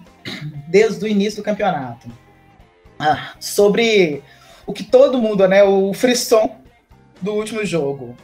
[0.68, 2.08] desde o início do campeonato,
[3.00, 4.22] ah, sobre
[4.68, 6.58] o que todo mundo, né, o frisson
[7.22, 8.16] do último jogo.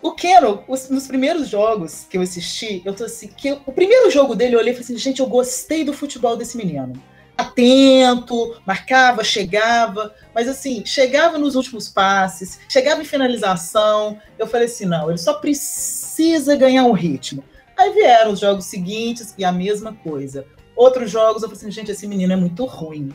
[0.00, 4.34] O Keno, nos primeiros jogos que eu assisti, eu tô assim, que o primeiro jogo
[4.34, 7.00] dele eu olhei e falei assim, gente, eu gostei do futebol desse menino
[7.36, 14.18] atento, marcava, chegava, mas assim, chegava nos últimos passes, chegava em finalização.
[14.38, 17.44] Eu falei assim: não, ele só precisa ganhar um ritmo.
[17.76, 20.46] Aí vieram os jogos seguintes e a mesma coisa.
[20.82, 23.14] Outros jogos, eu falei assim: gente, esse menino é muito ruim.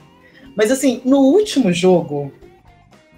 [0.56, 2.32] Mas assim, no último jogo,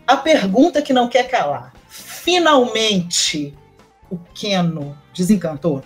[0.08, 3.56] a pergunta que não quer calar: finalmente
[4.10, 5.84] o Keno desencantou?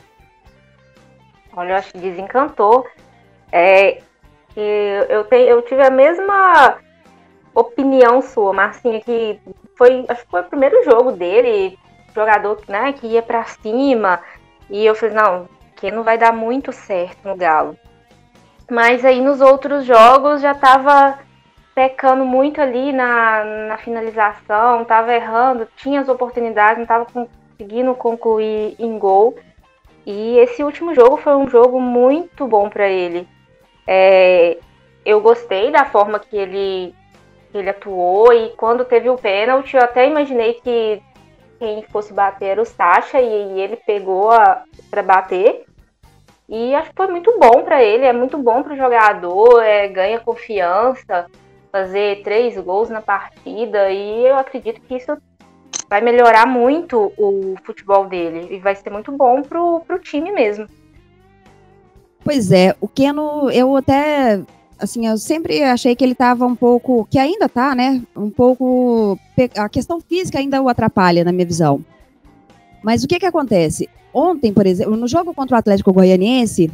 [1.54, 2.88] Olha, eu acho que desencantou.
[3.52, 4.02] É,
[4.54, 6.78] que eu, te, eu tive a mesma
[7.54, 9.42] opinião sua, Marcinha, que
[9.78, 11.78] foi, acho que foi o primeiro jogo dele,
[12.16, 14.22] jogador né, que ia para cima,
[14.70, 17.78] e eu falei, não, que não vai dar muito certo no Galo.
[18.70, 21.20] Mas aí nos outros jogos já tava
[21.76, 28.76] pecando muito ali na, na finalização, tava errando, tinha as oportunidades, não tava conseguindo concluir
[28.80, 29.36] em gol.
[30.06, 33.28] E esse último jogo foi um jogo muito bom para ele.
[33.88, 34.58] É,
[35.06, 36.94] eu gostei da forma que ele,
[37.52, 41.02] que ele atuou e quando teve o pênalti, eu até imaginei que
[41.60, 44.30] quem fosse bater era o Sacha e, e ele pegou
[44.90, 45.66] para bater.
[46.48, 49.88] E acho que foi muito bom para ele, é muito bom para o jogador, é,
[49.88, 51.28] ganha confiança,
[51.72, 55.18] fazer três gols na partida e eu acredito que isso
[55.90, 60.68] vai melhorar muito o futebol dele e vai ser muito bom pro, pro time mesmo.
[62.24, 64.42] Pois é, o Keno, eu até,
[64.80, 69.18] assim, eu sempre achei que ele estava um pouco, que ainda tá, né, um pouco,
[69.58, 71.84] a questão física ainda o atrapalha, na minha visão.
[72.84, 73.90] Mas o que que acontece?
[74.14, 76.70] Ontem, por exemplo, no jogo contra o Atlético Goianiense,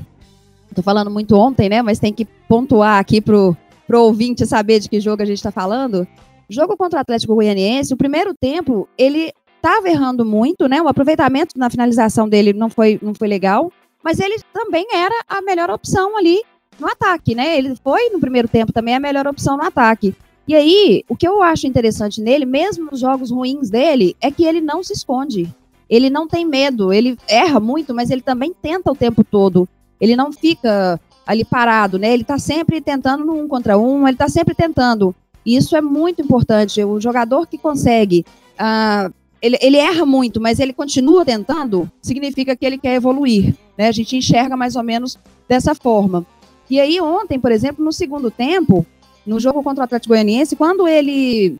[0.76, 3.56] tô falando muito ontem, né, mas tem que pontuar aqui pro,
[3.88, 6.08] pro ouvinte saber de que jogo a gente está falando.
[6.50, 11.58] Jogo contra o Atlético Goianiense, o primeiro tempo, ele estava errando muito, né, o aproveitamento
[11.58, 13.72] na finalização dele não foi, não foi legal,
[14.04, 16.42] mas ele também era a melhor opção ali
[16.80, 17.58] no ataque, né?
[17.58, 20.16] Ele foi no primeiro tempo também a melhor opção no ataque.
[20.48, 24.46] E aí, o que eu acho interessante nele, mesmo nos jogos ruins dele, é que
[24.46, 25.54] ele não se esconde.
[25.90, 29.68] Ele não tem medo, ele erra muito, mas ele também tenta o tempo todo.
[30.00, 32.14] Ele não fica ali parado, né?
[32.14, 35.16] Ele tá sempre tentando no um contra um, ele tá sempre tentando.
[35.46, 36.84] E isso é muito importante.
[36.84, 42.66] O jogador que consegue uh, ele, ele erra muito, mas ele continua tentando, significa que
[42.66, 43.56] ele quer evoluir.
[43.78, 43.88] Né?
[43.88, 45.18] A gente enxerga mais ou menos
[45.48, 46.26] dessa forma.
[46.70, 48.86] E aí, ontem, por exemplo, no segundo tempo,
[49.26, 51.58] no jogo contra o Atlético Goianiense, quando ele.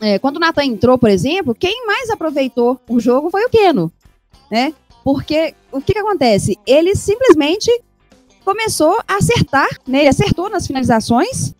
[0.00, 3.92] É, quando o Natan entrou, por exemplo, quem mais aproveitou o jogo foi o Keno.
[4.50, 4.72] Né?
[5.04, 6.58] Porque o que, que acontece?
[6.66, 7.70] Ele simplesmente
[8.44, 10.00] começou a acertar, né?
[10.00, 11.54] Ele acertou nas finalizações.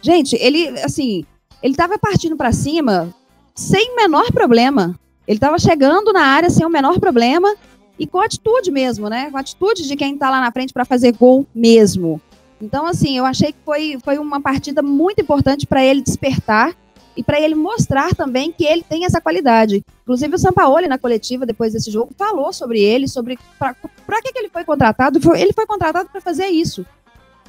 [0.00, 1.24] Gente, ele, assim,
[1.62, 3.12] ele estava partindo para cima
[3.54, 4.98] sem menor problema.
[5.26, 7.54] Ele estava chegando na área sem o menor problema
[7.98, 9.30] e com atitude mesmo, né?
[9.30, 12.20] Com atitude de quem está lá na frente para fazer gol mesmo.
[12.60, 16.74] Então, assim, eu achei que foi, foi uma partida muito importante para ele despertar
[17.18, 19.84] e para ele mostrar também que ele tem essa qualidade.
[20.04, 23.74] Inclusive, o Sampaoli, na coletiva, depois desse jogo, falou sobre ele, sobre para
[24.22, 25.18] que, que ele foi contratado.
[25.34, 26.86] Ele foi contratado para fazer isso.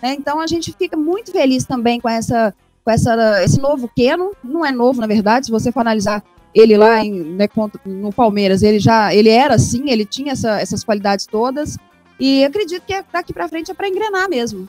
[0.02, 0.16] Né?
[0.18, 2.52] Então, a gente fica muito feliz também com essa
[2.84, 6.24] com essa, esse novo Keno, não é novo, na verdade, se você for analisar
[6.56, 7.48] ele lá em, né,
[7.86, 11.78] no Palmeiras, ele já ele era assim, ele tinha essa, essas qualidades todas,
[12.20, 14.68] e acredito que daqui para frente é para engrenar mesmo.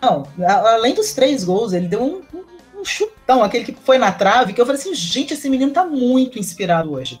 [0.00, 2.44] Não, além dos três gols, ele deu um, um,
[2.78, 5.84] um, chutão, aquele que foi na trave, que eu falei assim, gente, esse menino tá
[5.84, 7.20] muito inspirado hoje.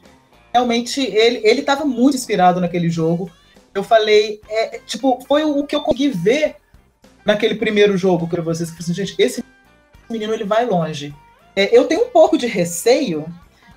[0.52, 3.30] Realmente, ele, ele tava muito inspirado naquele jogo.
[3.74, 6.56] Eu falei, é, tipo, foi o que eu consegui ver
[7.24, 9.44] naquele primeiro jogo para vocês, que assim, gente, esse
[10.08, 11.14] menino ele vai longe.
[11.54, 13.26] É, eu tenho um pouco de receio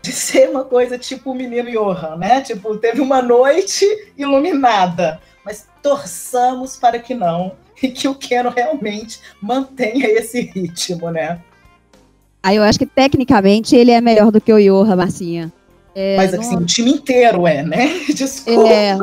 [0.01, 2.41] de ser uma coisa tipo o menino Johan, né?
[2.41, 3.85] Tipo, teve uma noite
[4.17, 11.41] iluminada, mas torçamos para que não e que o Keno realmente mantenha esse ritmo, né?
[12.43, 15.51] Aí eu acho que tecnicamente ele é melhor do que o Johan, Marcinha.
[15.93, 16.63] É, mas assim, não...
[16.63, 17.87] o time inteiro é, né?
[18.13, 18.69] Desculpa.
[18.69, 18.97] É.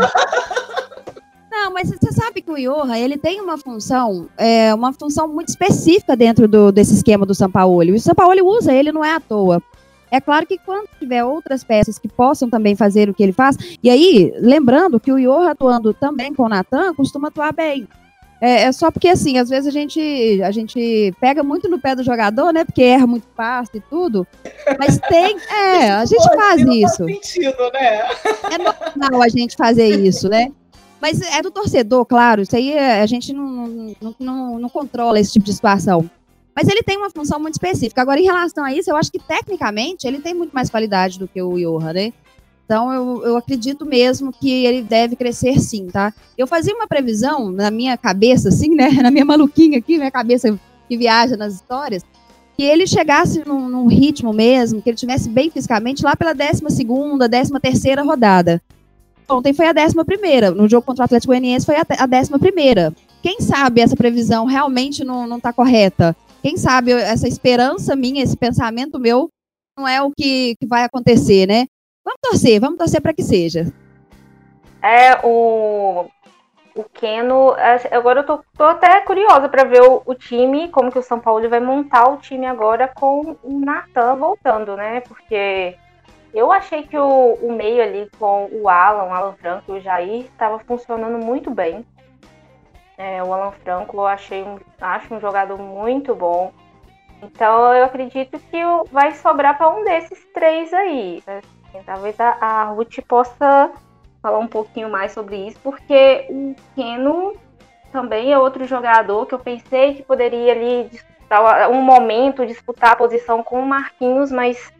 [1.50, 5.48] Não, mas você sabe que o Johan, ele tem uma função, é, uma função muito
[5.48, 7.84] específica dentro do, desse esquema do São Paulo.
[7.84, 9.62] E o São Paulo usa ele não é à toa.
[10.10, 13.56] É claro que quando tiver outras peças que possam também fazer o que ele faz,
[13.82, 17.86] e aí, lembrando que o Iorra atuando também com o Natan, costuma atuar bem.
[18.40, 21.94] É, é, só porque, assim, às vezes a gente, a gente pega muito no pé
[21.94, 22.64] do jogador, né?
[22.64, 24.26] Porque erra muito fácil e tudo.
[24.78, 25.36] Mas tem.
[25.58, 27.04] É, a gente faz isso.
[27.04, 28.08] Faz sentido, né?
[28.50, 30.52] É normal a gente fazer isso, né?
[31.00, 32.42] Mas é do torcedor, claro.
[32.42, 36.08] Isso aí a gente não, não, não, não controla esse tipo de situação.
[36.54, 38.02] Mas ele tem uma função muito específica.
[38.02, 41.28] Agora, em relação a isso, eu acho que tecnicamente ele tem muito mais qualidade do
[41.28, 42.12] que o Johan, né?
[42.68, 46.12] Então, eu, eu acredito mesmo que ele deve crescer sim, tá?
[46.36, 48.90] Eu fazia uma previsão na minha cabeça, assim, né?
[49.02, 50.54] Na minha maluquinha aqui, minha cabeça
[50.86, 52.04] que viaja nas histórias,
[52.54, 56.62] que ele chegasse num, num ritmo mesmo, que ele tivesse bem fisicamente lá pela 12
[56.84, 58.60] ª 13 terceira rodada.
[59.26, 61.86] Ontem foi a 11 primeira, no jogo contra o Atlético Goianiense foi a
[62.20, 62.92] 11 primeira.
[63.22, 66.14] Quem sabe essa previsão realmente não, não tá correta?
[66.42, 69.30] Quem sabe essa esperança minha, esse pensamento meu,
[69.74, 71.66] não é o que, que vai acontecer, né?
[72.08, 73.66] Vamos torcer, vamos torcer para que seja.
[74.80, 76.06] É, o,
[76.74, 77.54] o Keno.
[77.56, 81.02] É, agora eu tô, tô até curiosa para ver o, o, time, como que o
[81.02, 85.02] São Paulo vai montar o time agora com o Natan voltando, né?
[85.02, 85.76] Porque
[86.32, 89.80] eu achei que o, o meio ali com o Alan, o Alan Franco e o
[89.82, 91.84] Jair estava funcionando muito bem.
[92.96, 96.54] É, o Alan Franco eu achei um, acho um jogador muito bom.
[97.22, 101.22] Então eu acredito que vai sobrar para um desses três aí.
[101.84, 103.70] Talvez a, a Ruth possa
[104.22, 107.34] falar um pouquinho mais sobre isso, porque o Keno
[107.92, 112.96] também é outro jogador que eu pensei que poderia ali disputar um momento disputar a
[112.96, 114.72] posição com o Marquinhos, mas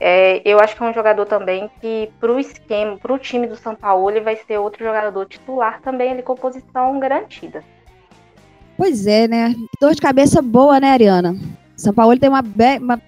[0.00, 3.46] é, eu acho que é um jogador também que para o esquema, para o time
[3.46, 7.62] do São Paulo, ele vai ser outro jogador titular também ali com posição garantida.
[8.76, 9.54] Pois é, né?
[9.80, 11.36] Dor de cabeça boa, né, Ariana?
[11.76, 13.00] São Paulo tem uma, be uma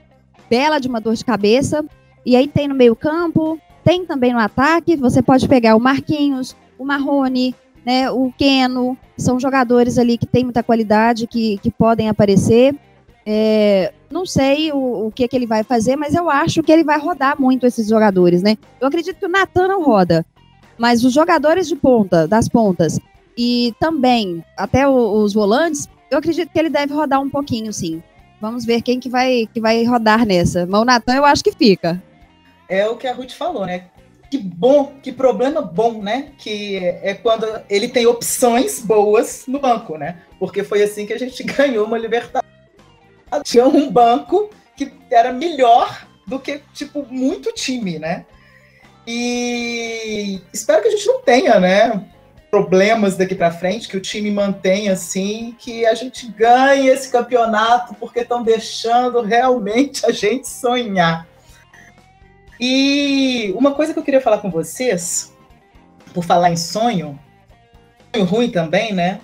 [0.49, 1.85] bela de uma dor de cabeça
[2.25, 4.97] e aí tem no meio-campo, tem também no ataque.
[4.97, 7.55] Você pode pegar o Marquinhos, o Marrone,
[7.85, 8.97] né, o Keno.
[9.17, 12.75] São jogadores ali que têm muita qualidade, que, que podem aparecer.
[13.27, 16.83] É, não sei o, o que, que ele vai fazer, mas eu acho que ele
[16.83, 18.57] vai rodar muito esses jogadores, né?
[18.81, 20.25] Eu acredito que o Natan não roda,
[20.79, 22.99] mas os jogadores de ponta, das pontas,
[23.37, 28.03] e também até o, os volantes, eu acredito que ele deve rodar um pouquinho, sim.
[28.41, 30.67] Vamos ver quem que vai, que vai rodar nessa.
[30.67, 32.03] Mas o Natan eu acho que fica
[32.71, 33.87] é o que a Ruth falou, né?
[34.31, 36.31] Que bom, que problema bom, né?
[36.39, 40.23] Que é quando ele tem opções boas no banco, né?
[40.39, 42.49] Porque foi assim que a gente ganhou uma Libertadores.
[43.45, 48.25] Tinha um banco que era melhor do que, tipo, muito time, né?
[49.07, 52.05] E espero que a gente não tenha, né?
[52.51, 57.95] Problemas daqui para frente, que o time mantenha assim, que a gente ganhe esse campeonato,
[57.95, 61.27] porque estão deixando realmente a gente sonhar.
[62.61, 65.35] E uma coisa que eu queria falar com vocês,
[66.13, 67.19] por falar em sonho,
[68.13, 69.19] sonho ruim também, né?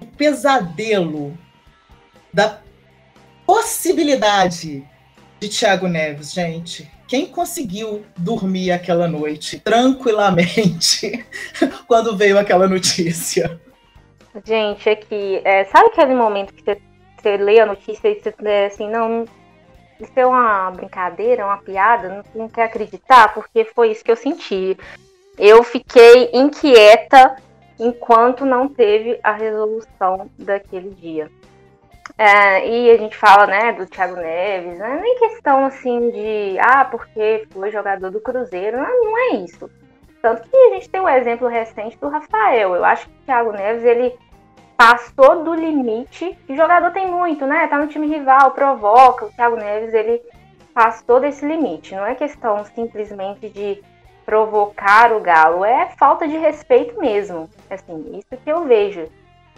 [0.00, 1.36] O pesadelo
[2.32, 2.58] da
[3.44, 4.88] possibilidade
[5.38, 6.90] de Thiago Neves, gente.
[7.06, 11.26] Quem conseguiu dormir aquela noite tranquilamente
[11.86, 13.60] quando veio aquela notícia?
[14.44, 16.80] Gente, aqui, é, sabe aquele momento que você,
[17.20, 19.26] você lê a notícia e você é assim, não,
[20.00, 24.76] isso é uma brincadeira, uma piada, não, quer acreditar, porque foi isso que eu senti.
[25.38, 27.36] Eu fiquei inquieta
[27.78, 31.30] enquanto não teve a resolução daquele dia.
[32.18, 36.58] É, e a gente fala, né, do Thiago Neves, não é nem questão assim de,
[36.58, 39.70] ah, porque foi jogador do Cruzeiro, não, não é isso.
[40.20, 42.74] Tanto que a gente tem o um exemplo recente do Rafael.
[42.74, 44.14] Eu acho que o Thiago Neves, ele
[44.80, 46.38] passou do limite.
[46.48, 47.66] O jogador tem muito, né?
[47.66, 49.26] Tá no time rival, provoca.
[49.26, 50.22] O Thiago Neves, ele
[50.72, 51.94] passou desse limite.
[51.94, 53.82] Não é questão simplesmente de
[54.24, 57.50] provocar o Galo, é falta de respeito mesmo.
[57.68, 59.06] Assim, isso que eu vejo.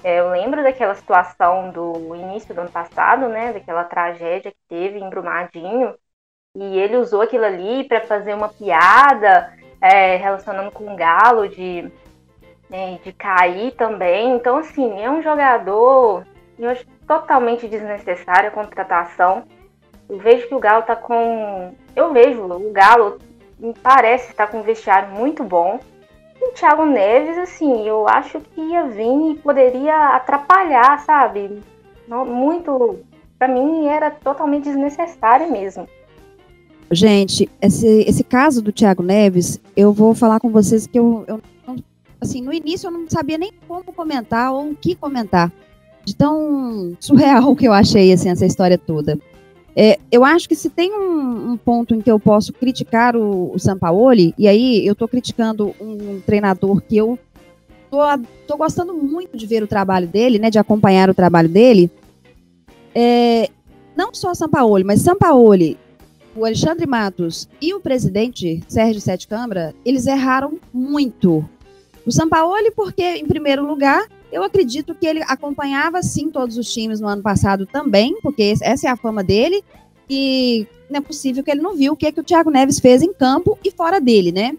[0.02, 3.52] É, eu lembro daquela situação do início do ano passado, né?
[3.52, 5.94] Daquela tragédia que teve em Brumadinho.
[6.56, 11.88] E ele usou aquilo ali para fazer uma piada é, relacionando com o Galo de
[12.72, 14.34] né, de cair também.
[14.34, 16.24] Então, assim, é um jogador
[16.58, 19.42] eu acho totalmente desnecessária a contratação.
[20.08, 21.74] Eu vejo que o Galo tá com.
[21.96, 23.18] Eu vejo o Galo
[23.58, 25.80] me parece estar com um vestiário muito bom.
[26.40, 31.60] E o Thiago Neves, assim, eu acho que ia vir e poderia atrapalhar, sabe?
[32.08, 33.00] Muito.
[33.38, 35.88] Para mim era totalmente desnecessário mesmo.
[36.92, 41.40] Gente, esse, esse caso do Thiago Neves, eu vou falar com vocês que eu, eu
[42.22, 45.52] assim, no início eu não sabia nem como comentar ou o que comentar.
[46.04, 49.18] De tão surreal que eu achei, assim, essa história toda.
[49.74, 53.52] É, eu acho que se tem um, um, ponto em que eu posso criticar o,
[53.54, 57.18] o Sampaoli, e aí eu estou criticando um, treinador que eu
[58.46, 61.90] tô, gostando muito de ver o trabalho dele, né, de acompanhar o trabalho dele,
[62.94, 63.48] é,
[63.96, 65.78] não só Sampaoli, mas Sampaoli,
[66.36, 71.48] o Alexandre Matos e o presidente Sérgio Sete Câmara, eles erraram muito.
[72.06, 77.00] O Sampaoli, porque, em primeiro lugar, eu acredito que ele acompanhava sim todos os times
[77.00, 79.62] no ano passado também, porque essa é a fama dele.
[80.08, 82.80] E não é possível que ele não viu o que, é que o Thiago Neves
[82.80, 84.56] fez em campo e fora dele, né?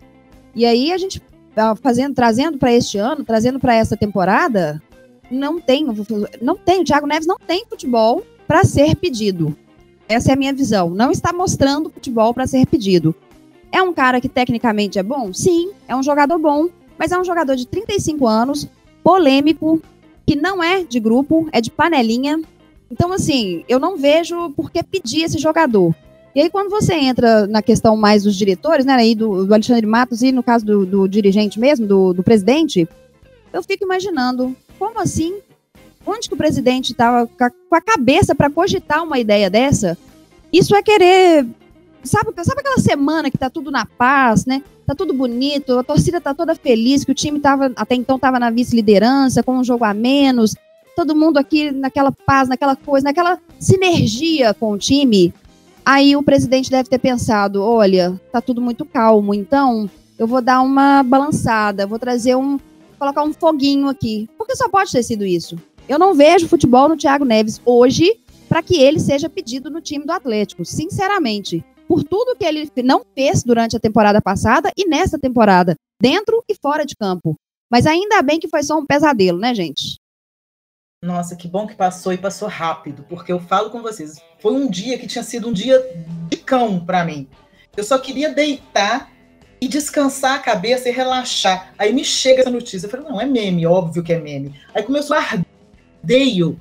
[0.56, 1.22] E aí a gente
[1.54, 4.82] tá fazendo, trazendo para este ano, trazendo para essa temporada,
[5.30, 5.86] não tem,
[6.41, 9.56] não tem, o Thiago Neves não tem futebol para ser pedido.
[10.08, 10.89] Essa é a minha visão.
[10.89, 13.16] Não está mostrando futebol para ser pedido.
[13.72, 15.34] É um cara que tecnicamente é bom?
[15.34, 18.68] Sim, é um jogador bom, mas é um jogador de 35 anos,
[19.04, 19.82] polêmico,
[20.26, 22.41] que não é de grupo, é de panelinha.
[22.89, 25.94] Então, assim, eu não vejo por que pedir esse jogador.
[26.36, 29.86] E aí, quando você entra na questão mais dos diretores, né, aí do, do Alexandre
[29.86, 32.88] Matos e no caso do, do dirigente mesmo, do, do, presidente,
[33.52, 35.39] eu fico imaginando, como assim?
[36.06, 39.98] Onde que o presidente estava com a cabeça para cogitar uma ideia dessa?
[40.52, 41.46] Isso é querer
[42.04, 44.62] sabe, sabe aquela semana que tá tudo na paz, né?
[44.86, 48.38] Tá tudo bonito, a torcida tá toda feliz, que o time tava, até então tava
[48.38, 50.55] na vice-liderança, com um jogo a menos,
[50.95, 55.34] todo mundo aqui naquela paz, naquela coisa, naquela sinergia com o time.
[55.86, 60.61] Aí o presidente deve ter pensado: olha, tá tudo muito calmo, então eu vou dar
[60.61, 62.59] uma balançada, vou trazer um.
[62.99, 64.29] colocar um foguinho aqui.
[64.38, 65.57] Porque só pode ter sido isso.
[65.88, 68.17] Eu não vejo futebol no Thiago Neves hoje
[68.47, 73.05] para que ele seja pedido no time do Atlético, sinceramente por tudo que ele não
[73.15, 77.36] fez durante a temporada passada e nessa temporada, dentro e fora de campo.
[77.71, 79.97] Mas ainda bem que foi só um pesadelo, né, gente?
[81.03, 84.69] Nossa, que bom que passou e passou rápido, porque eu falo com vocês, foi um
[84.69, 85.81] dia que tinha sido um dia
[86.29, 87.27] de cão para mim.
[87.75, 89.11] Eu só queria deitar
[89.59, 91.73] e descansar a cabeça e relaxar.
[91.77, 94.53] Aí me chega essa notícia, eu falei, não, é meme, óbvio que é meme.
[94.73, 96.59] Aí começou a ardeio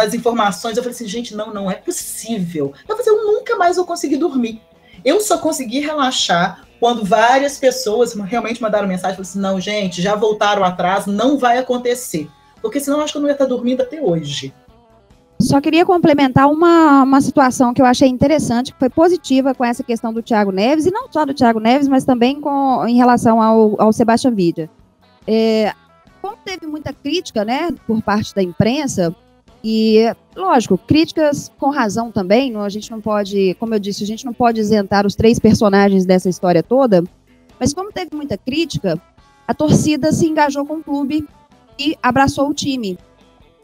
[0.00, 0.76] as informações.
[0.76, 2.72] Eu falei assim, gente, não, não é possível.
[2.88, 4.60] Eu falei eu nunca mais vou conseguir dormir.
[5.04, 10.14] Eu só consegui relaxar quando várias pessoas realmente mandaram mensagem, falaram assim, não, gente, já
[10.14, 12.28] voltaram atrás, não vai acontecer.
[12.62, 14.52] Porque senão acho que eu não ia estar dormindo até hoje.
[15.40, 19.82] Só queria complementar uma, uma situação que eu achei interessante, que foi positiva com essa
[19.82, 23.40] questão do Thiago Neves, e não só do Thiago Neves, mas também com, em relação
[23.40, 24.68] ao, ao Sebastião Vidia.
[25.26, 25.72] É,
[26.20, 29.14] como teve muita crítica né, por parte da imprensa,
[29.62, 34.24] e, lógico, críticas com razão também, a gente não pode, como eu disse, a gente
[34.24, 37.04] não pode isentar os três personagens dessa história toda,
[37.58, 39.00] mas como teve muita crítica,
[39.46, 41.26] a torcida se engajou com o clube
[41.78, 42.98] e abraçou o time.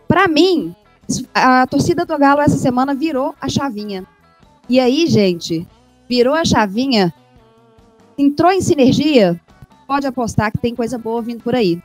[0.07, 0.75] Para mim,
[1.35, 4.07] a torcida do Galo essa semana virou a chavinha.
[4.69, 5.67] E aí, gente,
[6.09, 7.13] virou a chavinha,
[8.19, 9.41] entrou em sinergia,
[9.87, 11.81] pode apostar que tem coisa boa vindo por aí.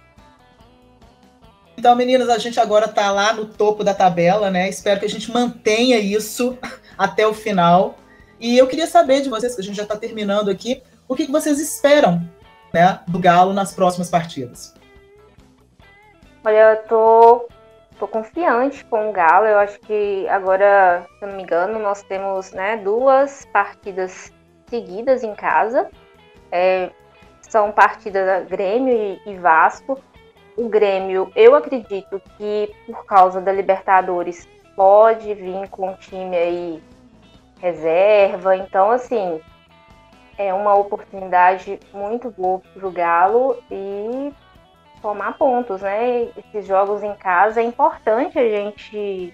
[1.77, 4.69] Então, meninas, a gente agora está lá no topo da tabela, né?
[4.69, 6.57] Espero que a gente mantenha isso
[6.97, 7.95] até o final.
[8.39, 11.25] E eu queria saber de vocês, que a gente já está terminando aqui, o que,
[11.25, 12.21] que vocês esperam
[12.73, 14.73] né, do Galo nas próximas partidas?
[16.43, 17.47] Olha, eu tô,
[17.99, 19.45] tô confiante com o Galo.
[19.45, 24.31] Eu acho que agora, se eu não me engano, nós temos né, duas partidas
[24.67, 25.89] seguidas em casa.
[26.51, 26.89] É,
[27.41, 30.01] são partidas Grêmio e, e Vasco
[30.57, 36.83] o Grêmio, eu acredito que por causa da Libertadores pode vir com um time aí
[37.59, 38.55] reserva.
[38.55, 39.39] Então, assim,
[40.37, 44.33] é uma oportunidade muito boa para o Galo e
[45.01, 46.29] tomar pontos, né?
[46.37, 49.33] Esses jogos em casa é importante a gente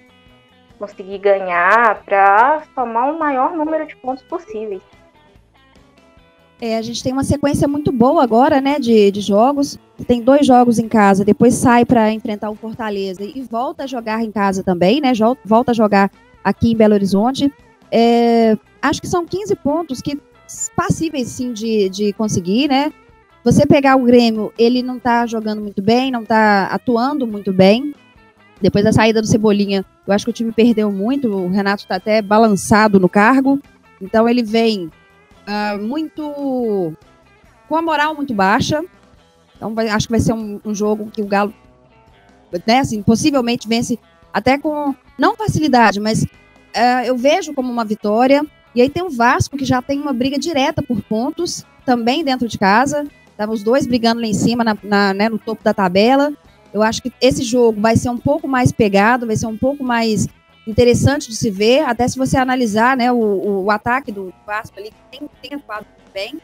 [0.78, 4.82] conseguir ganhar para tomar o maior número de pontos possíveis.
[6.60, 9.78] É, a gente tem uma sequência muito boa agora, né, de, de jogos.
[10.08, 14.24] Tem dois jogos em casa, depois sai para enfrentar o Fortaleza e volta a jogar
[14.24, 15.12] em casa também, né?
[15.46, 16.12] Volta a jogar
[16.44, 17.52] aqui em Belo Horizonte.
[17.92, 20.20] É, acho que são 15 pontos que
[20.76, 22.92] passíveis sim de, de conseguir, né?
[23.44, 27.94] Você pegar o Grêmio, ele não tá jogando muito bem, não tá atuando muito bem.
[28.60, 31.28] Depois da saída do Cebolinha, eu acho que o time perdeu muito.
[31.30, 33.60] O Renato está até balançado no cargo.
[34.02, 34.92] Então ele vem
[35.48, 36.94] uh, muito.
[37.68, 38.84] com a moral muito baixa.
[39.56, 41.54] Então vai, acho que vai ser um, um, jogo que o Galo,
[42.66, 43.98] né, assim, possivelmente vence
[44.34, 44.94] até com.
[45.18, 48.46] não facilidade, mas uh, eu vejo como uma vitória.
[48.76, 52.48] E aí tem o Vasco, que já tem uma briga direta por pontos, também dentro
[52.48, 53.08] de casa.
[53.32, 56.32] Estavam os dois brigando lá em cima, na, na, né, no topo da tabela.
[56.74, 59.84] Eu acho que esse jogo vai ser um pouco mais pegado, vai ser um pouco
[59.84, 60.28] mais
[60.68, 64.92] interessante de se ver, até se você analisar né, o, o ataque do Vasco ali,
[65.10, 66.40] tem, tem atuado bem.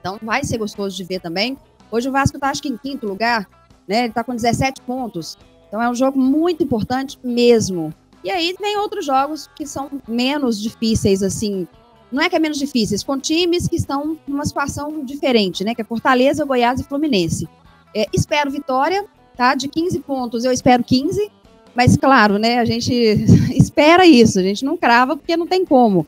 [0.00, 1.56] Então vai ser gostoso de ver também.
[1.90, 3.48] Hoje o Vasco está, acho que, em quinto lugar,
[3.86, 4.00] né?
[4.00, 5.38] Ele está com 17 pontos.
[5.68, 7.94] Então é um jogo muito importante mesmo.
[8.22, 11.68] E aí vem outros jogos que são menos difíceis, assim.
[12.10, 15.74] Não é que é menos difíceis, com times que estão numa situação diferente, né?
[15.74, 17.48] Que é Fortaleza, Goiás e Fluminense.
[17.94, 19.04] É, espero vitória,
[19.36, 19.54] tá?
[19.54, 21.30] De 15 pontos, eu espero 15.
[21.74, 22.58] Mas, claro, né?
[22.58, 22.92] A gente
[23.54, 26.06] espera isso, a gente não crava porque não tem como.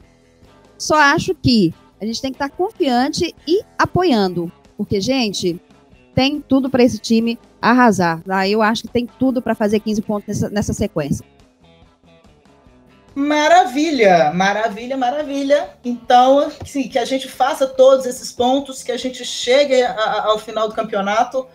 [0.79, 4.53] Só acho que a gente tem que estar confiante e apoiando.
[4.77, 5.61] Porque, gente,
[6.15, 8.23] tem tudo para esse time arrasar.
[8.23, 8.47] Tá?
[8.47, 11.25] Eu acho que tem tudo para fazer 15 pontos nessa, nessa sequência.
[13.15, 15.71] Maravilha, maravilha, maravilha.
[15.83, 20.25] Então, sim, que a gente faça todos esses pontos, que a gente chegue a, a,
[20.27, 21.47] ao final do campeonato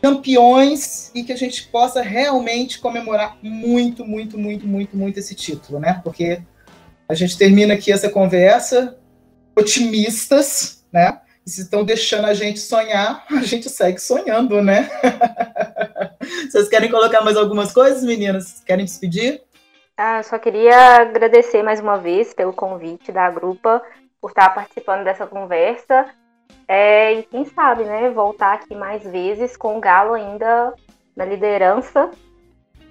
[0.00, 5.80] campeões e que a gente possa realmente comemorar muito, muito, muito, muito, muito esse título,
[5.80, 6.00] né?
[6.02, 6.40] Porque
[7.08, 8.96] a gente termina aqui essa conversa
[9.56, 11.20] otimistas, né?
[11.48, 14.88] se estão deixando a gente sonhar, a gente segue sonhando, né?
[16.50, 18.62] Vocês querem colocar mais algumas coisas, meninas?
[18.64, 19.42] Querem despedir?
[19.96, 23.82] Ah, só queria agradecer mais uma vez pelo convite da grupa,
[24.20, 26.06] por estar participando dessa conversa.
[26.66, 30.74] É, e quem sabe, né, voltar aqui mais vezes com o Galo ainda
[31.16, 32.10] na liderança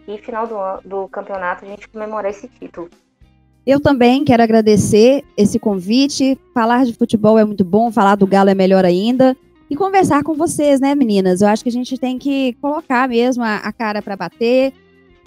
[0.07, 2.89] e final do, do campeonato a gente comemorar esse título.
[3.65, 6.39] Eu também quero agradecer esse convite.
[6.53, 9.35] Falar de futebol é muito bom, falar do Galo é melhor ainda.
[9.69, 11.41] E conversar com vocês, né, meninas?
[11.41, 14.71] Eu acho que a gente tem que colocar mesmo a, a cara para bater.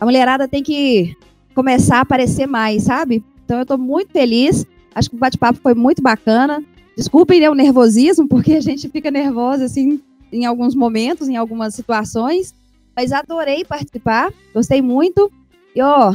[0.01, 1.15] A mulherada tem que
[1.55, 3.23] começar a aparecer mais, sabe?
[3.45, 4.65] Então eu estou muito feliz.
[4.95, 6.65] Acho que o bate-papo foi muito bacana.
[7.01, 9.99] Desculpem né, o nervosismo, porque a gente fica nervosa assim
[10.31, 12.55] em alguns momentos, em algumas situações.
[12.95, 15.33] Mas adorei participar, gostei muito.
[15.75, 16.15] E ó,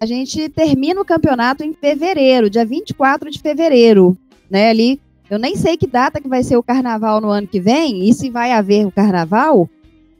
[0.00, 4.16] a gente termina o campeonato em fevereiro, dia 24 de fevereiro,
[4.48, 4.70] né?
[4.70, 8.08] Ali, eu nem sei que data que vai ser o carnaval no ano que vem
[8.08, 9.68] e se vai haver o carnaval,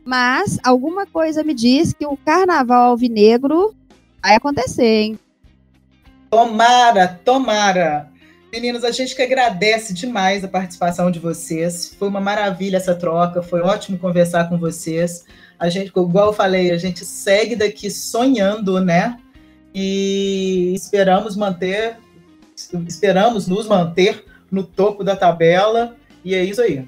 [0.04, 3.72] mas alguma coisa me diz que o carnaval alvinegro
[4.20, 5.18] vai acontecer, hein?
[6.28, 8.09] Tomara, tomara.
[8.52, 11.94] Meninos, a gente que agradece demais a participação de vocês.
[11.98, 15.24] Foi uma maravilha essa troca, foi ótimo conversar com vocês.
[15.58, 19.18] A gente, igual eu falei, a gente segue daqui sonhando, né?
[19.74, 21.96] e esperamos manter,
[22.86, 25.96] esperamos nos manter no topo da tabela.
[26.24, 26.86] E é isso aí.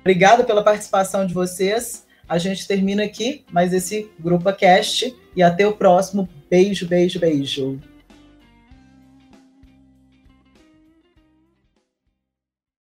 [0.00, 2.04] Obrigado pela participação de vocês.
[2.28, 6.28] A gente termina aqui mais esse Grupo Cast e até o próximo.
[6.50, 7.80] Beijo, beijo, beijo.